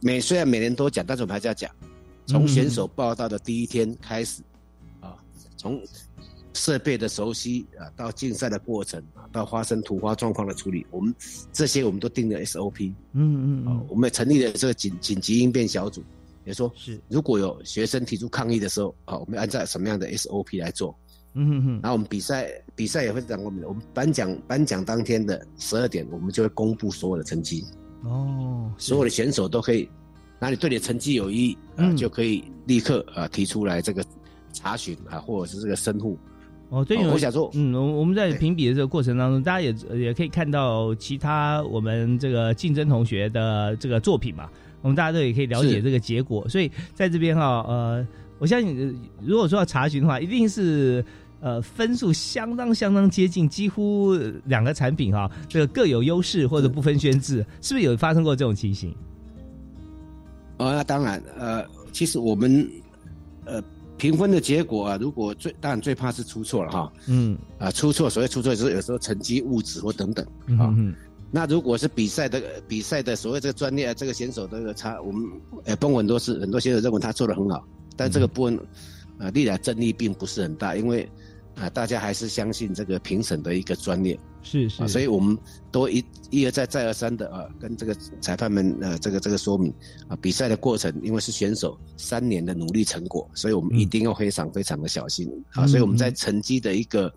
[0.00, 1.70] 每虽然每年都讲，但是我们还是要讲，
[2.26, 4.42] 从选手报道的第一天开始
[5.00, 5.16] 啊，
[5.56, 5.80] 从。
[6.54, 11.12] 设备的熟悉啊，到竞赛的过程啊，到发生突发状况的处理，我们
[11.50, 12.92] 这些我们都定了 SOP。
[13.12, 16.04] 嗯嗯嗯，我们也成立了这个紧紧急应变小组，
[16.44, 20.96] 也说是如果有学生提出抗议的时候啊，我们按照什么样的 SOP 来做。
[21.34, 21.72] 嗯哼哼。
[21.82, 27.64] 然后我们比赛比赛也会讲我们的我们颁奖颁奖当天的十二点，我们就会公布所有的成绩。
[28.04, 29.88] 哦，所有的选手都可以，
[30.40, 34.04] 哪里对你的成绩有异议啊，就可以立刻啊提出来这个
[34.52, 36.18] 查询啊，或者是这个申护。
[36.68, 44.48] 哦，对，我想说，嗯，我我们在评比的这个过程当中，大家也也可以看到其他我们这个竞争同学的这个作品嘛，
[44.82, 46.46] 我们大家都也可以了解这个结果。
[46.48, 48.06] 所以在这边哈，呃，
[48.38, 51.02] 我相信如果说要查询的话，一定是
[51.40, 54.12] 呃分数相当相当接近，几乎
[54.44, 58.94] 两个产品哈，这个各有优势或者不分轩轾，是不是有发生过这种情形？
[60.58, 62.70] 哦，那当然，呃，其实我们
[63.46, 63.62] 呃。
[63.98, 70.26] 评分的结果啊，如果最当然最怕是出错了哈，嗯啊出错，所谓出错就是有时候成绩物质或等等
[70.58, 70.74] 啊。
[71.34, 75.26] 那如果是比赛的比赛的所谓这个专业这个选手这个差，我们
[75.64, 77.66] 呃崩很多次，很多选手认为他做的很好，
[77.96, 78.56] 但这个部分
[79.18, 81.08] 啊历来争议并不是很大，因为
[81.54, 84.18] 啊大家还是相信这个评审的一个专业。
[84.42, 85.38] 是是，所以我们
[85.70, 89.72] 都一一而再再而三的啊，跟这个裁判们呃，这个这个说明
[90.08, 95.66] 啊，比赛的过程因为是选手三年的努力成果，所以我们一定要非常非常的小心啊。
[95.66, 97.10] 所以我们在成绩的一个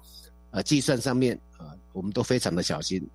[0.51, 3.05] 呃计算上面啊，我们都非常的小心。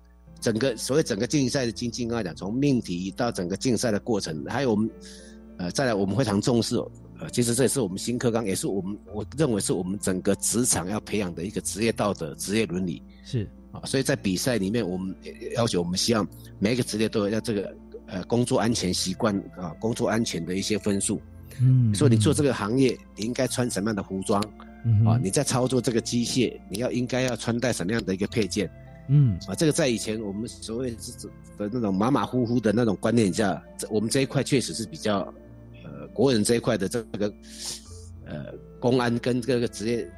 [0.41, 4.89] 整个所谓整个竞赛的精进来讲，从命题到整个竞赛的过程，还有我们
[5.57, 6.75] 呃再来我们非常重视
[7.19, 13.47] 呃，其实这也是我们新课纲，也是我们我认为是我们整个职场要培养的一个职业道德、职业伦理是。
[13.71, 15.15] 啊，所以在比赛里面，我们
[15.55, 16.27] 要求我们希望
[16.59, 17.73] 每一个职业都有要这个
[18.07, 21.21] 呃工作安全习惯啊，工作安全的一些分数。
[21.61, 24.41] 嗯，说你做这个行业，你应该穿什么样的服装？
[25.05, 28.69] 啊，你在操作这个机械，你要应该要穿戴什么样的一个配件？
[29.09, 30.97] 嗯，啊，这个在以前我们所谓的
[31.57, 35.19] 那种马马虎虎的那种观念下，我们这一块确实是比较
[35.83, 37.33] 呃国人这一块的这个
[38.25, 40.11] 呃公安跟这个职业。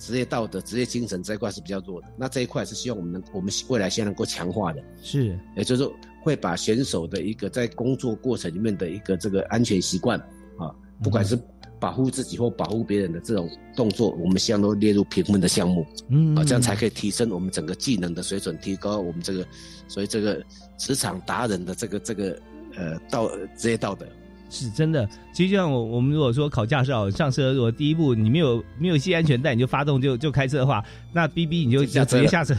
[0.00, 4.80] 职业道德、职业精神这一块是比较弱的，那这一块是希望我们能，我们未来先能够强化的。
[5.02, 10.16] 是，也就是说，会把选手的一个在工作过程里面的一个这个安全习惯
[10.56, 10.72] 啊，
[11.02, 11.36] 不管是
[11.80, 15.86] 保护自己或保护别人的这种动作，我们希望都列入评分的项目。
[16.08, 19.46] 嗯，啊，这样才可以提升我们整个技能的水准，提高我们这个，
[19.86, 20.44] 所以这个
[20.76, 22.40] 职场达人的这个这个
[22.76, 24.06] 呃道职业道德。
[24.50, 30.82] 是真的，其实就像我我们如果说考驾照上车，如果第一步你没有没有系安全带，你就发动就就开车的话，
[31.12, 32.54] 那 B B 你就直接下车。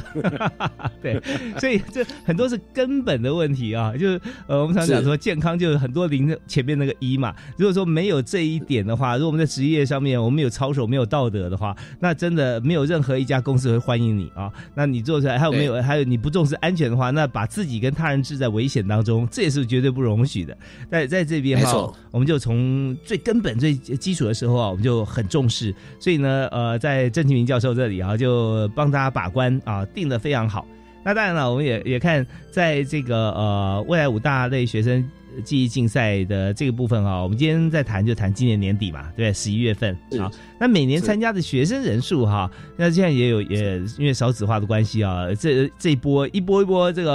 [1.01, 1.19] 对，
[1.59, 14.51] 所以这很多是根本的问题啊，就是呃我们常讲说健康就是很多零前面那个一嘛，如果说没有这一点的话，如果我们在职业上面我们有操守没有道德的话，那真的没有任何一家公司会欢迎你啊。
[14.75, 20.55] 那你做出来还有没有还有你不重视安全的话，那把自己跟他人置在危险当中，这也是绝对不容许的。
[20.91, 21.78] 在在这边哈。
[22.11, 25.73] 我们就从最根本、最基础的时候啊，我们就很重视。
[25.99, 30.65] 所以呢，呃，在郑庆明教授这里啊，就帮大家把关啊，定的非常好。
[31.03, 35.07] 那当然了，我们也也看在这个呃未来五大类学生
[35.45, 40.29] 记忆竞赛的这个部分啊，我们今天在谈就谈今年年底嘛，对，十一月份啊。
[40.59, 47.11] 那每年参加的学生人数哈，那现在也有也因为少子化的关系啊，这这一波一波一波这个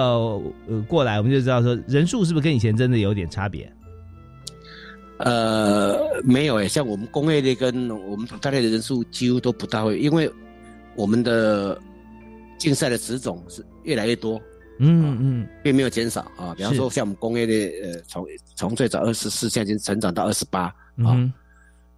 [0.66, 3.70] 呃过来，我们就知道说人数是不是跟以前真的有点差别。
[5.24, 10.30] 呃，没有诶，像我们工业类跟我们大类的人数几乎都不大会，因为
[10.94, 11.80] 我们的
[12.58, 14.38] 竞赛的职种是越来越多，
[14.80, 16.54] 嗯嗯，并没有减少啊。
[16.54, 20.64] 比方说像我们工业类，呃，从从最早二十四，现在已经成长到二十八
[20.98, 21.32] 啊。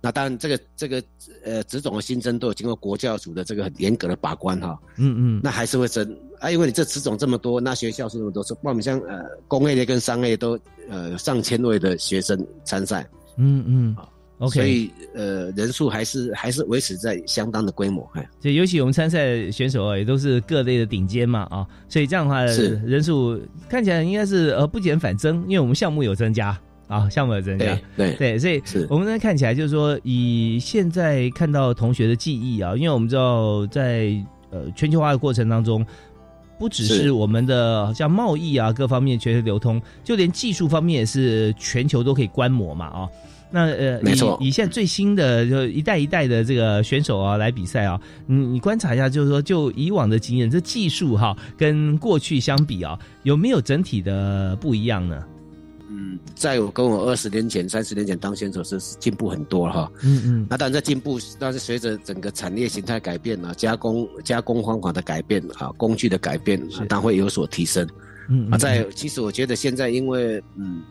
[0.01, 1.03] 那当然，这个这个
[1.43, 4.79] 呃职种的新增都有经过国教组的这个很严格的把关哈。
[4.99, 10.57] 嗯嗯，那还是会增啊，因为你这职种这么多，那学校是那么多，是我们像呃工业类跟商业都
[10.89, 13.05] 呃上千位的学生参赛。
[13.37, 13.97] 嗯嗯
[14.39, 18.09] ，OK，所以呃人数还是还是维持在相当的规模。
[18.15, 22.81] 哎，就尤其我们参赛选手啊，也都是各类的顶尖嘛啊，所以这样的话是。
[22.87, 26.59] 人数看起来应该是呃不减反增，因为我们项目有增加。
[26.89, 34.13] 啊，项目有增加，对对，所以我们呢看起来就是说，以现在看到同学的记忆啊，因为我们知道在
[34.53, 35.85] 呃全球化的过程当中，
[36.59, 43.09] 不只是我们的像贸易啊各方面全球流通，就连技术方面也是全球都可以观摩嘛啊。
[43.49, 55.23] 那呃，没错，以现在最新的就一代一代的这个选手啊来比赛啊，你你观察一下，就是说就以往的经验，这技术哈跟过去相比啊，有没有整体的不一样呢？
[55.89, 59.93] 嗯，在我跟我二十年前、三十年前当选手是进步很多了哈。
[60.03, 67.89] 嗯嗯，那当然在进步，但是随着整个产业形态改变啊，加工加工方法的改变啊，工具的改变，当然会有所提升。
[68.29, 70.83] 嗯啊，在其实我觉得现在因为嗯。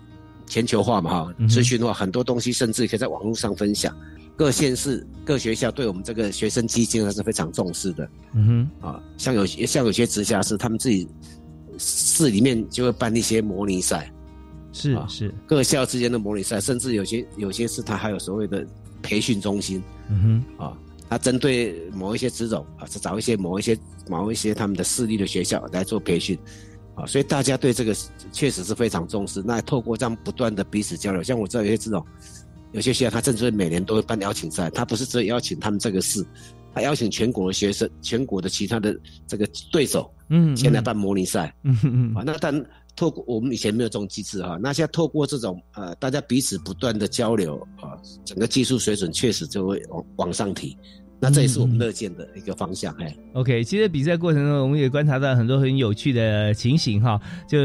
[0.48, 3.92] 全球化嘛，哈，资讯化很多东西，甚至可以在网络上分享。
[4.36, 8.08] 各县市、各学校对我们这个学生基金还是非常重视的。
[8.36, 11.08] 嗯哼，啊，像有像有些直辖市，他们自己
[11.80, 14.14] 市里面就会办一些模拟赛，
[14.76, 18.68] 是是，各校之间的模拟赛，甚至有些有些是他还有所谓的
[19.02, 19.82] 培训中心。
[20.10, 20.78] 嗯哼，啊，
[21.10, 23.78] 他针对某一些职种啊，是找一些某一些
[24.10, 26.38] 某一些他们的私立的学校来做培训。
[26.96, 27.96] 啊，所以大家对这个
[28.32, 29.42] 确实是非常重视。
[29.46, 32.06] 那透过这样不断的彼此交流，像我知道有些这种，
[32.72, 36.26] 有些学校他甚至每年都会办邀请赛，他不是只有邀请他们这个市，
[36.76, 38.96] 他邀请全国的学生、全国的其他的
[39.26, 42.64] 这个对手，嗯，前来办模拟赛，嗯嗯啊，那但
[42.98, 47.96] 透过我们以前没有这种机制哈，那现在透过这种呃，大家彼此不断的交流啊，
[48.26, 50.78] 整个技术水准确实就会往往上提。
[51.20, 53.64] 那这也是我们乐见的一个方向，哎，OK。
[53.64, 57.20] 其实比赛过程中，我们也观察到很多很有趣的情形哈。
[57.48, 57.58] 就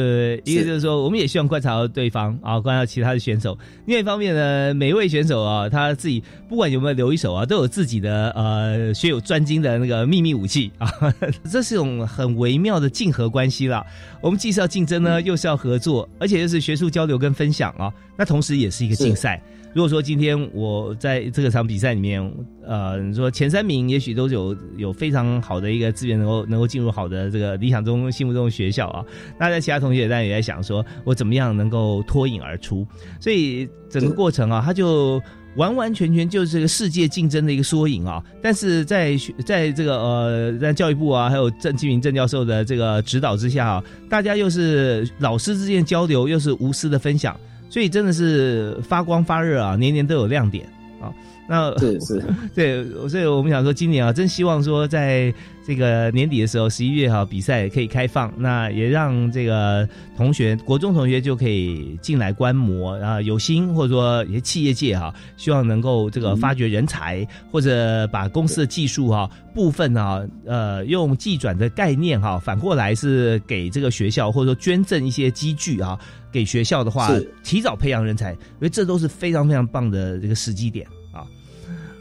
[0.44, 3.58] 一个就是说，我们也希望观察到对方啊，观察其他的选手。
[3.86, 10.88] 另外一方面呢，每一位选手啊，他自己不管有没有留一手啊，都有自己的呃学有专精的那个秘密武器啊。
[11.50, 13.84] 这是一种很微妙的竞合关系啦。
[14.22, 17.92] 我们既是要竞争呢， 又是要合作，而且又是学术交流跟分享啊。
[18.16, 19.42] 那同时也是一个竞赛。
[19.72, 22.20] 如果说今天我在这个场比赛里面，
[22.64, 29.04] 呃，你说前三名也许都有有非常好的一个资源，能够能够进入好的这个理想中心目中的学校啊。
[29.38, 32.84] 那在其他同学当然也在想，说我怎么样能够脱颖而出？
[33.20, 35.22] 所以整个过程啊，他就
[35.54, 38.20] 完完全全就是这个世界竞争的一个缩影啊。
[38.42, 39.16] 但是在
[39.46, 47.38] 在这个呃，在教育部啊，还有郑继明郑教授的这个指导之下啊，大家又是老师之间交流，又是无私的分享。
[47.70, 50.66] 所以真的是发光发热啊，年年都有亮点
[51.00, 51.10] 啊。
[51.48, 52.22] 那是是，
[52.54, 55.32] 对，所以我们想说，今年啊，真希望说在。
[55.62, 75.96] 这个年底的时候，十一月哈比赛可以开放，那也让这个同学国中同学就可以进来观摩啊，有心或者说一些企业界哈，希望能够这个发掘人才，或者把公司的技术哈部分啊，呃，用技转的概念哈，反过来是给这个学校或者说捐赠一些机具啊，
[76.32, 77.10] 给学校的话，
[77.42, 81.26] 提早培养人才，因为这都是非常非常棒的这个时机点啊。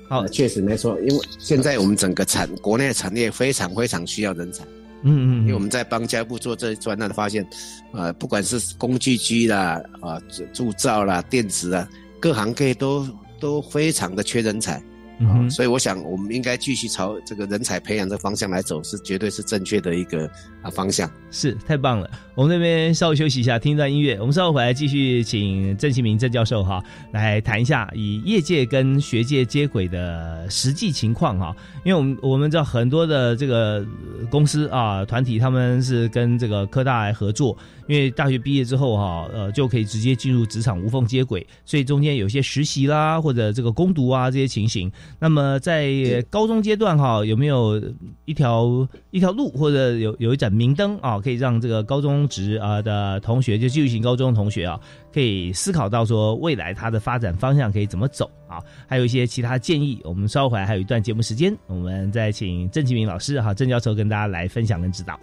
[0.08, 4.64] 好，确实没错，因为现在我们整个产国内产业非常非常需要人才，
[5.04, 7.48] 嗯嗯，因为我们在帮教育部做这专案的发现，
[7.94, 10.20] 呃，不管是工具机啦，啊，
[10.54, 11.88] 铸造啦，电子啊，
[12.20, 13.08] 各行各业都
[13.40, 14.82] 都非常的缺人才。
[15.20, 20.26] 嗯，所以我想，我们应该继续朝这个人才培养的方向来走，是绝对是正确的一个
[20.62, 21.12] 啊方向。
[21.30, 22.10] 是，太棒了。
[22.36, 24.18] 我们这边稍微休息一下，听一段音乐。
[24.20, 31.54] 我们稍后回来继续请郑其明郑教授哈来谈一下以业界跟学界接轨的实际情况哈。
[31.84, 33.86] 因为我们我们知道很多的这个
[34.30, 37.58] 公司啊团体，他们是跟这个科大来合作。
[37.90, 44.92] 因为大学毕业之后哈，呃，就可以直接进入职场，无缝接轨，所以中间有些实习啦，或者这个攻读啊这些情形。
[45.18, 47.82] 那么在高中阶段哈，有没有
[48.26, 54.80] 一条一条路，或者有有一盏明灯啊，可以让这个高中职啊的同学，就继续型高中的同学啊，
[55.12, 58.62] 可以思考到说未来他的发展方向可以怎么走啊？
[58.88, 60.00] 还有一些其他建议。
[60.04, 65.20] 我们稍后还有一段节目时间，我们再请郑启明老师哈，郑教授跟大家来分享跟指导。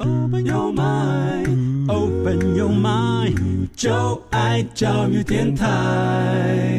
[0.00, 6.74] Open your mind, open your mind，就爱教育电台。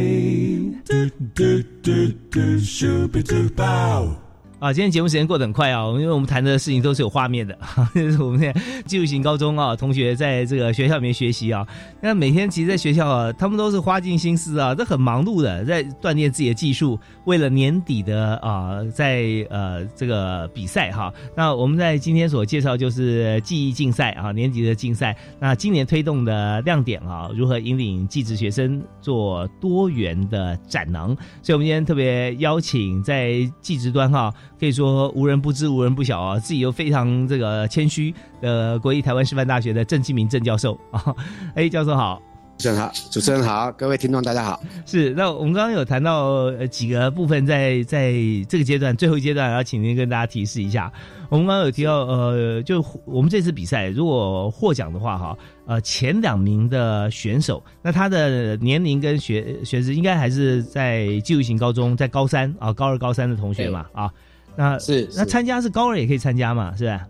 [4.66, 7.56] 啊，今天节目时间过得很快啊，因为我们谈的事情都是有画面的。
[7.94, 11.64] 就是我们现在技术型高中啊，同学在这个学校里面学习啊，
[12.02, 21.14] 那每天其实，在学校啊，他们都是花尽心思啊，都很忙碌的，在锻炼自己的技术，为了年底的啊，在呃这个比赛哈。
[21.38, 25.16] 那我们在今天所介绍就是记忆竞赛啊，年底的竞赛。
[25.40, 31.16] 那今年推动的亮点啊，如何引领技职学生做多元的展能？
[31.44, 34.34] 所以我们今天特别邀请在技职端哈。
[34.60, 36.40] 可以说无人不知，无人不晓啊！
[36.40, 41.16] 自己又非常这个谦虚的国立台湾师范大学的郑继明郑教授啊，
[41.56, 42.22] 哎，教授好，
[42.58, 44.62] 主持人好，主持人好，各位听众大家好。
[44.86, 48.14] 是，那我们刚刚有谈到几个部分，在在
[48.48, 50.92] 这个阶段最后一阶段，要请您跟大家提示一下。
[51.30, 64.10] 我们刚刚有提到，呃，就我们这次比赛如果获奖的话，哈，呃，前两名的选手，那他的年龄跟学学制应该还是在技术型高中，在高三啊，高二、高三的同学嘛，啊，
[64.58, 67.08] 那是那参加是高二也可以参加嘛，是吧？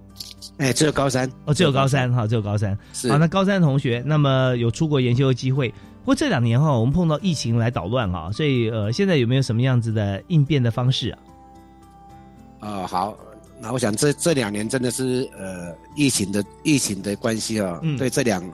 [0.58, 2.78] 哎，只有高三哦，只有高三哈，只有高三。
[2.94, 5.70] 是好，那高三的同学，那么有出国研修的机会。
[5.70, 11.20] 不过这两年哈，我们碰到疫情来捣乱哈，所以呃，现在有没有什么样子的应变的方式啊？
[12.60, 13.18] 啊，好，
[13.60, 18.54] 那我想这这两年真的是呃疫情的疫情的关系啊，对这两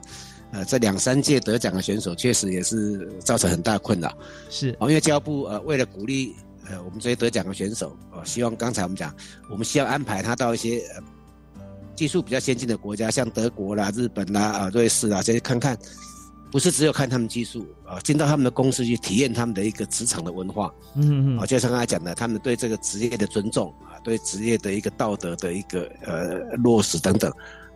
[0.50, 4.12] 呃这两三届得奖的选手，确实也是造成很大困扰。
[4.48, 6.34] 是哦，因为教育部呃为了鼓励
[6.68, 9.14] 呃我们这些得奖的选手，呃希望刚才我们讲，
[9.50, 11.02] 我们需要安排他到一些呃。
[11.94, 15.78] 技术比较先进的国家，像德国啦、日本啦、啊瑞士啦，这些看看，
[16.50, 27.30] 不是只有看他们技术啊，进到他们的公司去体验他们的一个职场的文化，嗯嗯，啊，就像刚才讲的，他们对这个职业的尊重啊，对职业的一个道德的一个呃落实等等，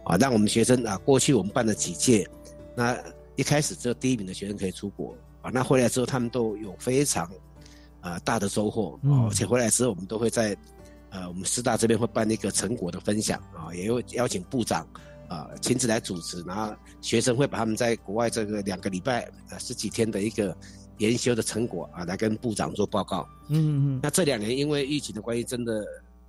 [0.05, 2.27] 啊，让我们学生啊，过去我们办了几届，
[2.75, 2.97] 那
[3.37, 5.15] 一开始只有第一名的学生可以出国。
[5.43, 7.31] 啊，那回来之后他们都有非常
[8.01, 10.57] 啊大的收获，而且回来之后我们都会在。
[11.09, 14.87] 呃，我们师大这边会办一个成果的分享啊，也会邀请部长
[15.29, 20.55] 啊亲自来主持，然后学生会把他们在国外这个两个礼拜呃十几天的一个
[20.99, 23.27] 研修的成果啊来跟部长做报告。
[23.49, 24.01] 嗯嗯。
[24.03, 25.87] 那这两年因为疫情的关系，真的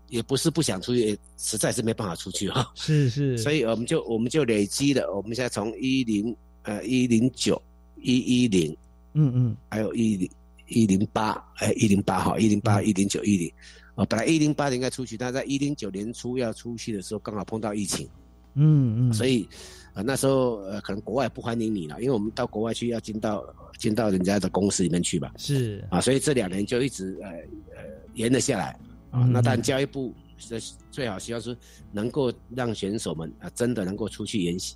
[0.10, 2.72] 也不是不想出去，实在是没办法出去哈。
[2.76, 3.38] 是是。
[3.40, 7.62] 所以我们就我们就累积了，我们现在从一零呃一零九
[7.98, 8.78] 一一零，
[9.14, 10.30] 嗯嗯，还有一零
[10.68, 13.52] 一零八哎一零八哈一零八一零九一零。
[13.96, 18.08] 哦，本来一零八年应该出去，但在一零九年初要出去的时候，刚好碰到疫情，
[18.54, 19.50] 嗯嗯，所以，
[19.96, 23.44] 呃那时候呃可能国外不欢迎你了，因为我们到国外去要进到
[23.80, 27.30] 进到人家的公司里面去吧，是啊，所以这两年就一直呃
[27.76, 29.22] 呃延了下来啊。
[29.26, 30.62] 那但教育部是
[30.92, 31.58] 最好希望是
[31.92, 34.76] 能够让选手们啊真的能够出去研习。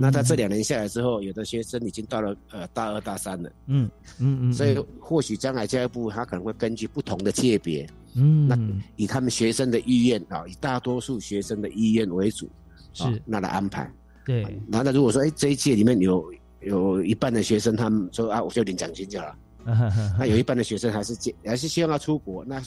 [0.00, 7.88] 那他这两年下来之后，有的学生已经到了呃大二大三了，嗯嗯嗯，所以或许将来教育部他可能会根据不同的界别。
[8.14, 8.58] 嗯，那
[8.96, 12.48] 以他们学生的意愿啊，以大多数学生的意愿为主，
[12.92, 13.90] 是那来安排。
[14.24, 19.36] 对，然后那如果说，哎，这一届里面有有一半的学生，他们说啊，我就领奖金就好了。
[20.18, 22.62] 那有一半的学生还是接，还是希望他出国，那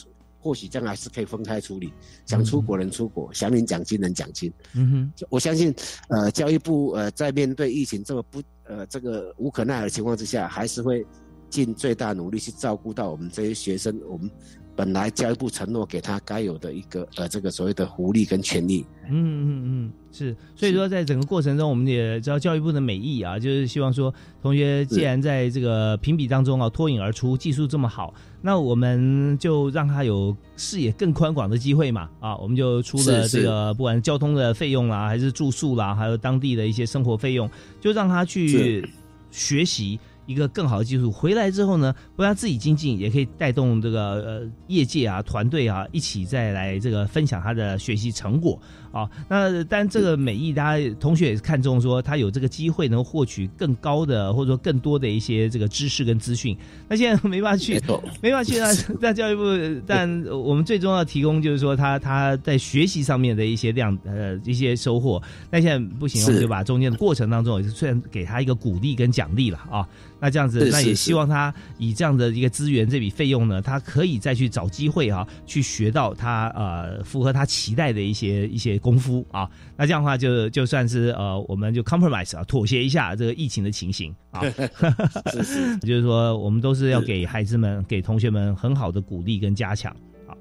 [0.47, 1.91] 或许将来是可以分开处理。
[2.25, 4.49] 想出国人出国，想领奖金人奖金。
[4.75, 5.75] 嗯哼，我相信，
[6.07, 11.05] 呃，教育部呃在面对疫情这么不呃这个无可奈何的情况之下，还是会
[11.49, 14.31] 尽最大努力去照顾到我们这些学生，我们。
[14.77, 28.13] 本来教育部承诺给他该有的一个呃这个所谓的福利跟权利，嗯嗯嗯，是，所以说在整个过程中，我们也知道教育部的美意啊，就是希望说同学既然在这个评比当中啊脱颖而出，技术这么好，
[28.47, 32.09] 那我们就让他有视野更宽广的机会嘛。
[32.21, 37.49] 啊，我们就出了这个不管交通的费用啦，还是住宿啦，还有当地的一些生活费用，
[37.81, 38.89] 就让他去
[39.31, 39.99] 学习。
[40.27, 48.59] 一个更好的技术回来之后呢，不但自己精进，也可以带动这个呃业界啊团队啊一起再来这个分享他的学习成果
[48.97, 49.09] 啊。
[49.29, 56.57] 那但这个美意，大家同学也是看重说他有这个机会能获取更高的或者说更多的一些这个知识跟资讯。
[56.87, 57.79] 那现在没办法去，
[58.21, 65.21] 没办法去那那教育部，但我们最终要提供就是说他他在学习上面的一些量呃一些收获。
[65.51, 69.87] 那现在不行，我们就把中间的过程当中，虽然给他一个鼓励跟奖励了啊。
[70.19, 79.49] 那这样子，那也希望他以这样的一个资源，这笔费用呢，他可以再去找机会啊，去学到他呃符合他期待的一些一些功夫啊。
[79.75, 84.41] 那这样的话，就就算是呃，我们就 compromise 啊，妥协一下这个疫情的情形啊。
[85.83, 89.91] 就是说，我们都是要给孩子们、给同学们很好的鼓励跟加强
[90.25, 90.31] 啊。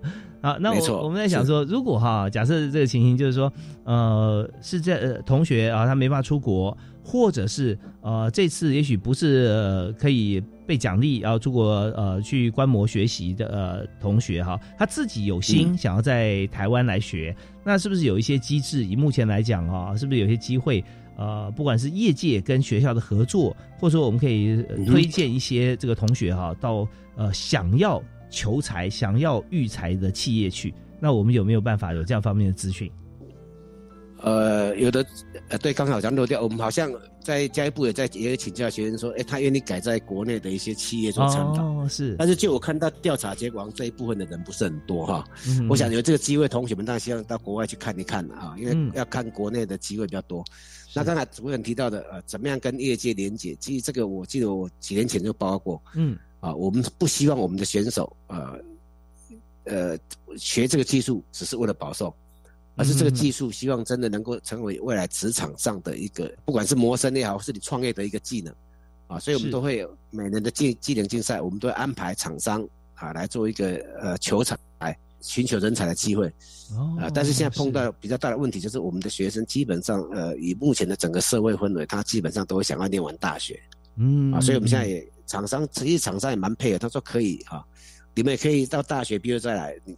[0.46, 3.52] 啊，那我我们在想说，如果哈，假设这个情形就是说，
[3.84, 6.76] 呃，是在同学啊，他没办法出国。
[7.08, 11.64] 或者是呃，这次也许不是呃可以被奖励，然后出国
[11.96, 17.32] 呃去观摩学习的呃同学哈，他自己有心想要在台湾来学，
[17.64, 18.84] 那是不是有一些机制？
[18.84, 20.84] 以目前来讲啊，是不是有些机会？
[21.16, 28.02] 呃，不管是业界跟学校的合作，或者说我们可以推荐一些这个同学哈，到呃想要
[28.36, 32.92] 求财、想要育才的企业去，那我们有没有办法有这样方面的资讯？
[34.20, 35.04] 呃，有的，
[35.48, 36.90] 呃，对，刚好讲漏掉，我们好像
[37.22, 45.24] 在教育部也在也有请教学生说，哎，他愿意改在国内的一些企业做参访，哦，是，但是就我看到调查结果，这一部分的人不是很多哈。
[45.48, 50.44] 嗯、我想有这个机会，同学们当然希望到国外去看一看啊，因为要看国内的机会比较多。
[50.94, 53.54] 那刚才主任提到的，呃，怎么样跟业界连接？
[53.60, 56.16] 其实这个我记得我几年前就报告过，嗯，
[56.46, 58.54] 啊，我们不希望我们的选手，啊，
[59.64, 59.98] 呃，
[60.38, 62.12] 学这个技术只是为了保送。
[62.78, 68.54] 而是这个技术，希望真的能够成为未来职场上的一个，不管是谋生也好，是你创业的一个技能，
[69.06, 76.26] 啊，所以我们都会有每年的技技能竞赛，我们都会安排厂商啊来做一个呃球场来寻求人才的机会，
[77.00, 83.58] 啊，但是现在碰到比较大的问题，就是我们的学生基本上呃以目前的整个社会氛围，他基本上都会想要念完大学，
[83.96, 87.64] 嗯，啊，所以我们现在也厂商其实厂商也蛮配合，他说可以啊，
[88.14, 89.76] 你们也可以到大学毕业再来。
[89.84, 89.96] 你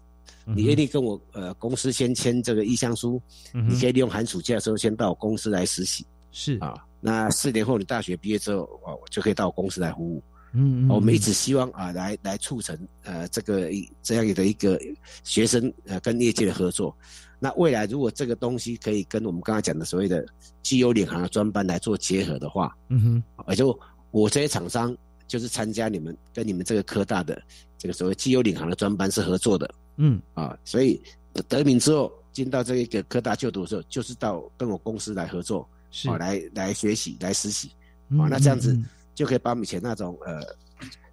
[0.54, 3.20] 你愿意跟我呃公司先签这个意向书，
[3.52, 10.22] 你可以利用寒暑假的时候先到我公司来实习，是啊，那四年后你大学毕业之后哦，就可以到我公司来服务。
[10.54, 13.68] 嗯，我们一直希望啊，来来促成呃这个
[14.02, 14.80] 这样的一个
[15.22, 16.96] 学生呃跟业界的合作。
[17.38, 20.24] 那未来如果这个东西可以跟我们刚才讲的所谓的
[20.62, 23.78] 绩优领航的专班来做结合的话，嗯哼，也就
[24.10, 24.96] 我这些厂商
[25.28, 27.40] 就是参加你们跟你们这个科大的
[27.78, 29.72] 这个所谓绩优领航的专班是合作的。
[29.98, 30.20] 嗯。
[30.34, 31.00] 啊，所以
[31.46, 36.08] 得名之后进到这一个科大就读的时候，就是到跟我公司来合作，是。
[36.08, 37.70] 啊，来来学习来实习，
[38.10, 38.76] 啊，那这样子
[39.14, 40.40] 就可以把以前那种呃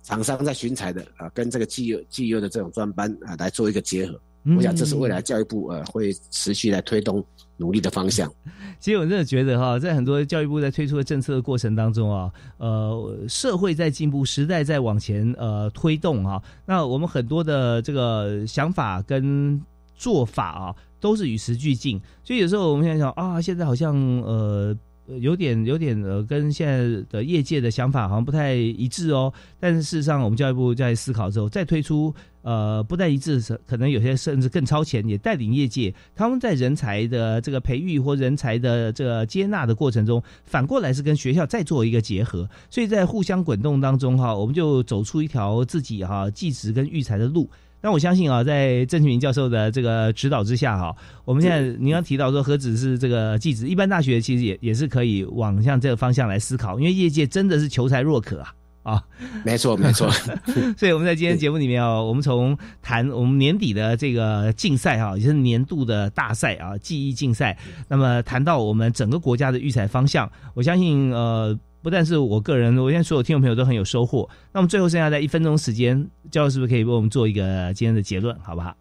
[0.01, 4.19] 厂商在寻才的啊，跟这个绩优绩优的这种专班啊来做一个结合。
[4.55, 7.25] 我想这是未来教育部呃会持续来推动
[7.57, 8.31] 努力的方向。
[8.79, 16.41] 其实我真的觉得哈，在很多教育部在推出的政策的过程当中啊，呃，社会在进步，时代在往前呃推动哈。
[16.65, 19.61] 那我们很多的这个想法跟
[19.95, 22.01] 做法啊，都是与时俱进。
[22.23, 24.75] 所以有时候我们想想啊，现在好像呃。
[25.07, 29.31] 有点有点呃，跟现在的业界的想法好像不太一致哦。
[29.59, 42.49] 但是事实上，我们教育部在思考之后，再推出呃不太一致，可能有些甚至更超前，也带领业界他们在人才的这个培育或人才的这个接纳的过程中，反过来是跟学校再做一个结合。
[42.69, 47.49] 所以在互相滚动当中哈，我们就走出一条自己哈技职跟育才的路。
[47.81, 59.03] 那我相信啊，在郑启明教授的这个指导之下，哈，我们现在您刚提到说，何止是这个技职，一般大学其实也也是可以往向这个方向来思考，因为业界真的是求才若渴啊啊，
[59.43, 60.09] 没错没错。
[60.75, 67.55] 所以我们在今天节目里面啊，我们从谈我们年底的这个竞赛哈，也是年度的大赛啊，记忆竞赛，
[67.87, 71.55] 那么谈到我们整个国家的育才方向，我相信呃。
[71.85, 74.27] 不但是我个人，我现在所有听众朋友都很有收获。
[74.51, 75.95] 那么最后剩下在一分钟时间，
[76.31, 78.75] 教授是不是可以为我们做一个今天的结论，好不好？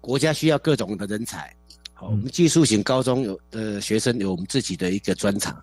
[0.00, 1.54] 国家需要各种的人才，
[1.92, 5.54] 好，我们技术型高中有的学生有我们自己的一个专长，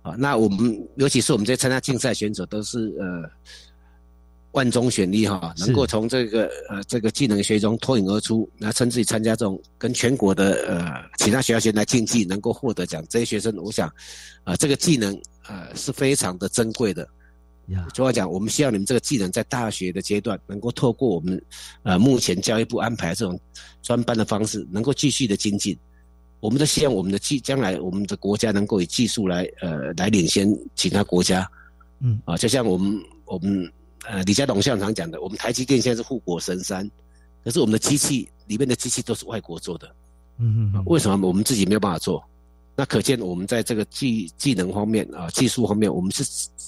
[0.00, 3.30] 啊，那我们尤其是我们这些参加竞赛选手都是呃。
[4.52, 13.86] 万中选一哈，能够从这个呃这个技能学中脱颖而出，那甚至于参加这种跟全国的呃其他学校学生来竞技，能够获得奖，这些学生，我想，
[14.44, 15.14] 啊这个技能
[15.48, 17.08] 呃是非常的珍贵的。
[17.92, 21.42] 主要讲，我们希望你们这个技能在大学的阶段，能够透过我们
[21.82, 23.38] 呃目前教育部安排这种
[23.82, 25.76] 专班的方式，能够继续的精进。
[26.40, 31.50] 我们都希望我们的技将来我们的国家能够以技术来呃来领先其他国家。
[32.00, 33.70] 嗯啊，就像我们我们。
[34.08, 36.88] 呃，李家董校长讲的，我们台积电现在是护国神山，
[37.42, 39.92] 可是我们的机器里面的机器都是外国做的，
[40.38, 42.22] 嗯嗯，为什么我们自己没有办法做？
[42.76, 46.22] 那可见我们在这个技技能方面啊，技术方面，我们是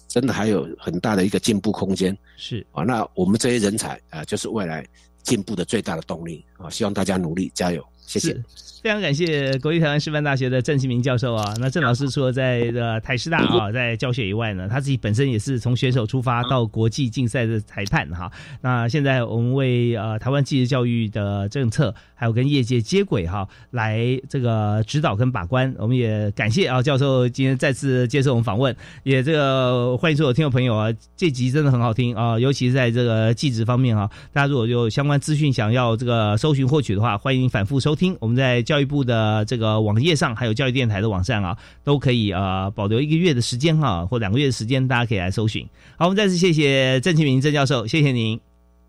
[0.09, 2.17] 真的还有很大的一个进步空间。
[2.37, 4.87] 是啊，那我们这些人才啊，就是未来
[5.23, 6.71] 进步的最大的动力啊！
[6.71, 8.43] 希望大家努力加油，谢谢。
[8.81, 11.53] 非常感谢国立台湾师范大学的郑其明教授啊！
[11.59, 18.31] 那郑老师除了在呃台师大啊在教学以外呢，他自己本身也是从选手出发到国际竞赛的裁判哈。
[18.61, 25.75] 那现在我们为呃台湾技职教育的政策，还有跟业界接轨哈，来这个指导跟把关。
[25.77, 38.79] 我们也感谢啊教授今天再次接受我们访问，也这个欢迎所有听众朋友啊，这集真的很好听啊，尤其是在这个技职方面啊，大家如果有相关资讯想要这个搜寻获取的话，欢迎反复收听我们在教。
[38.79, 45.67] 育部的这个网页上，还有教育电台的网站啊，都可以呃保留一个月的时间哈，或两个月的时间，大家可以来搜寻。
[45.97, 48.39] 好，我们再次谢谢郑清明郑教授，谢谢您，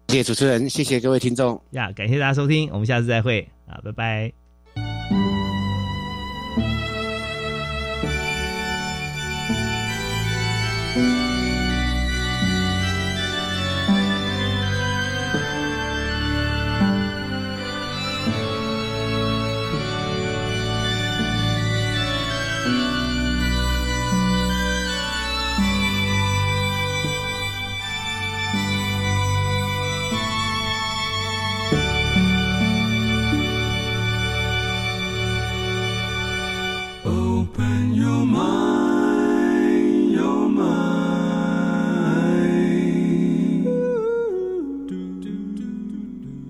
[0.09, 5.38] 谢谢主持人，谢谢各位听众呀，感谢大家收听，我们下次再会啊，拜拜。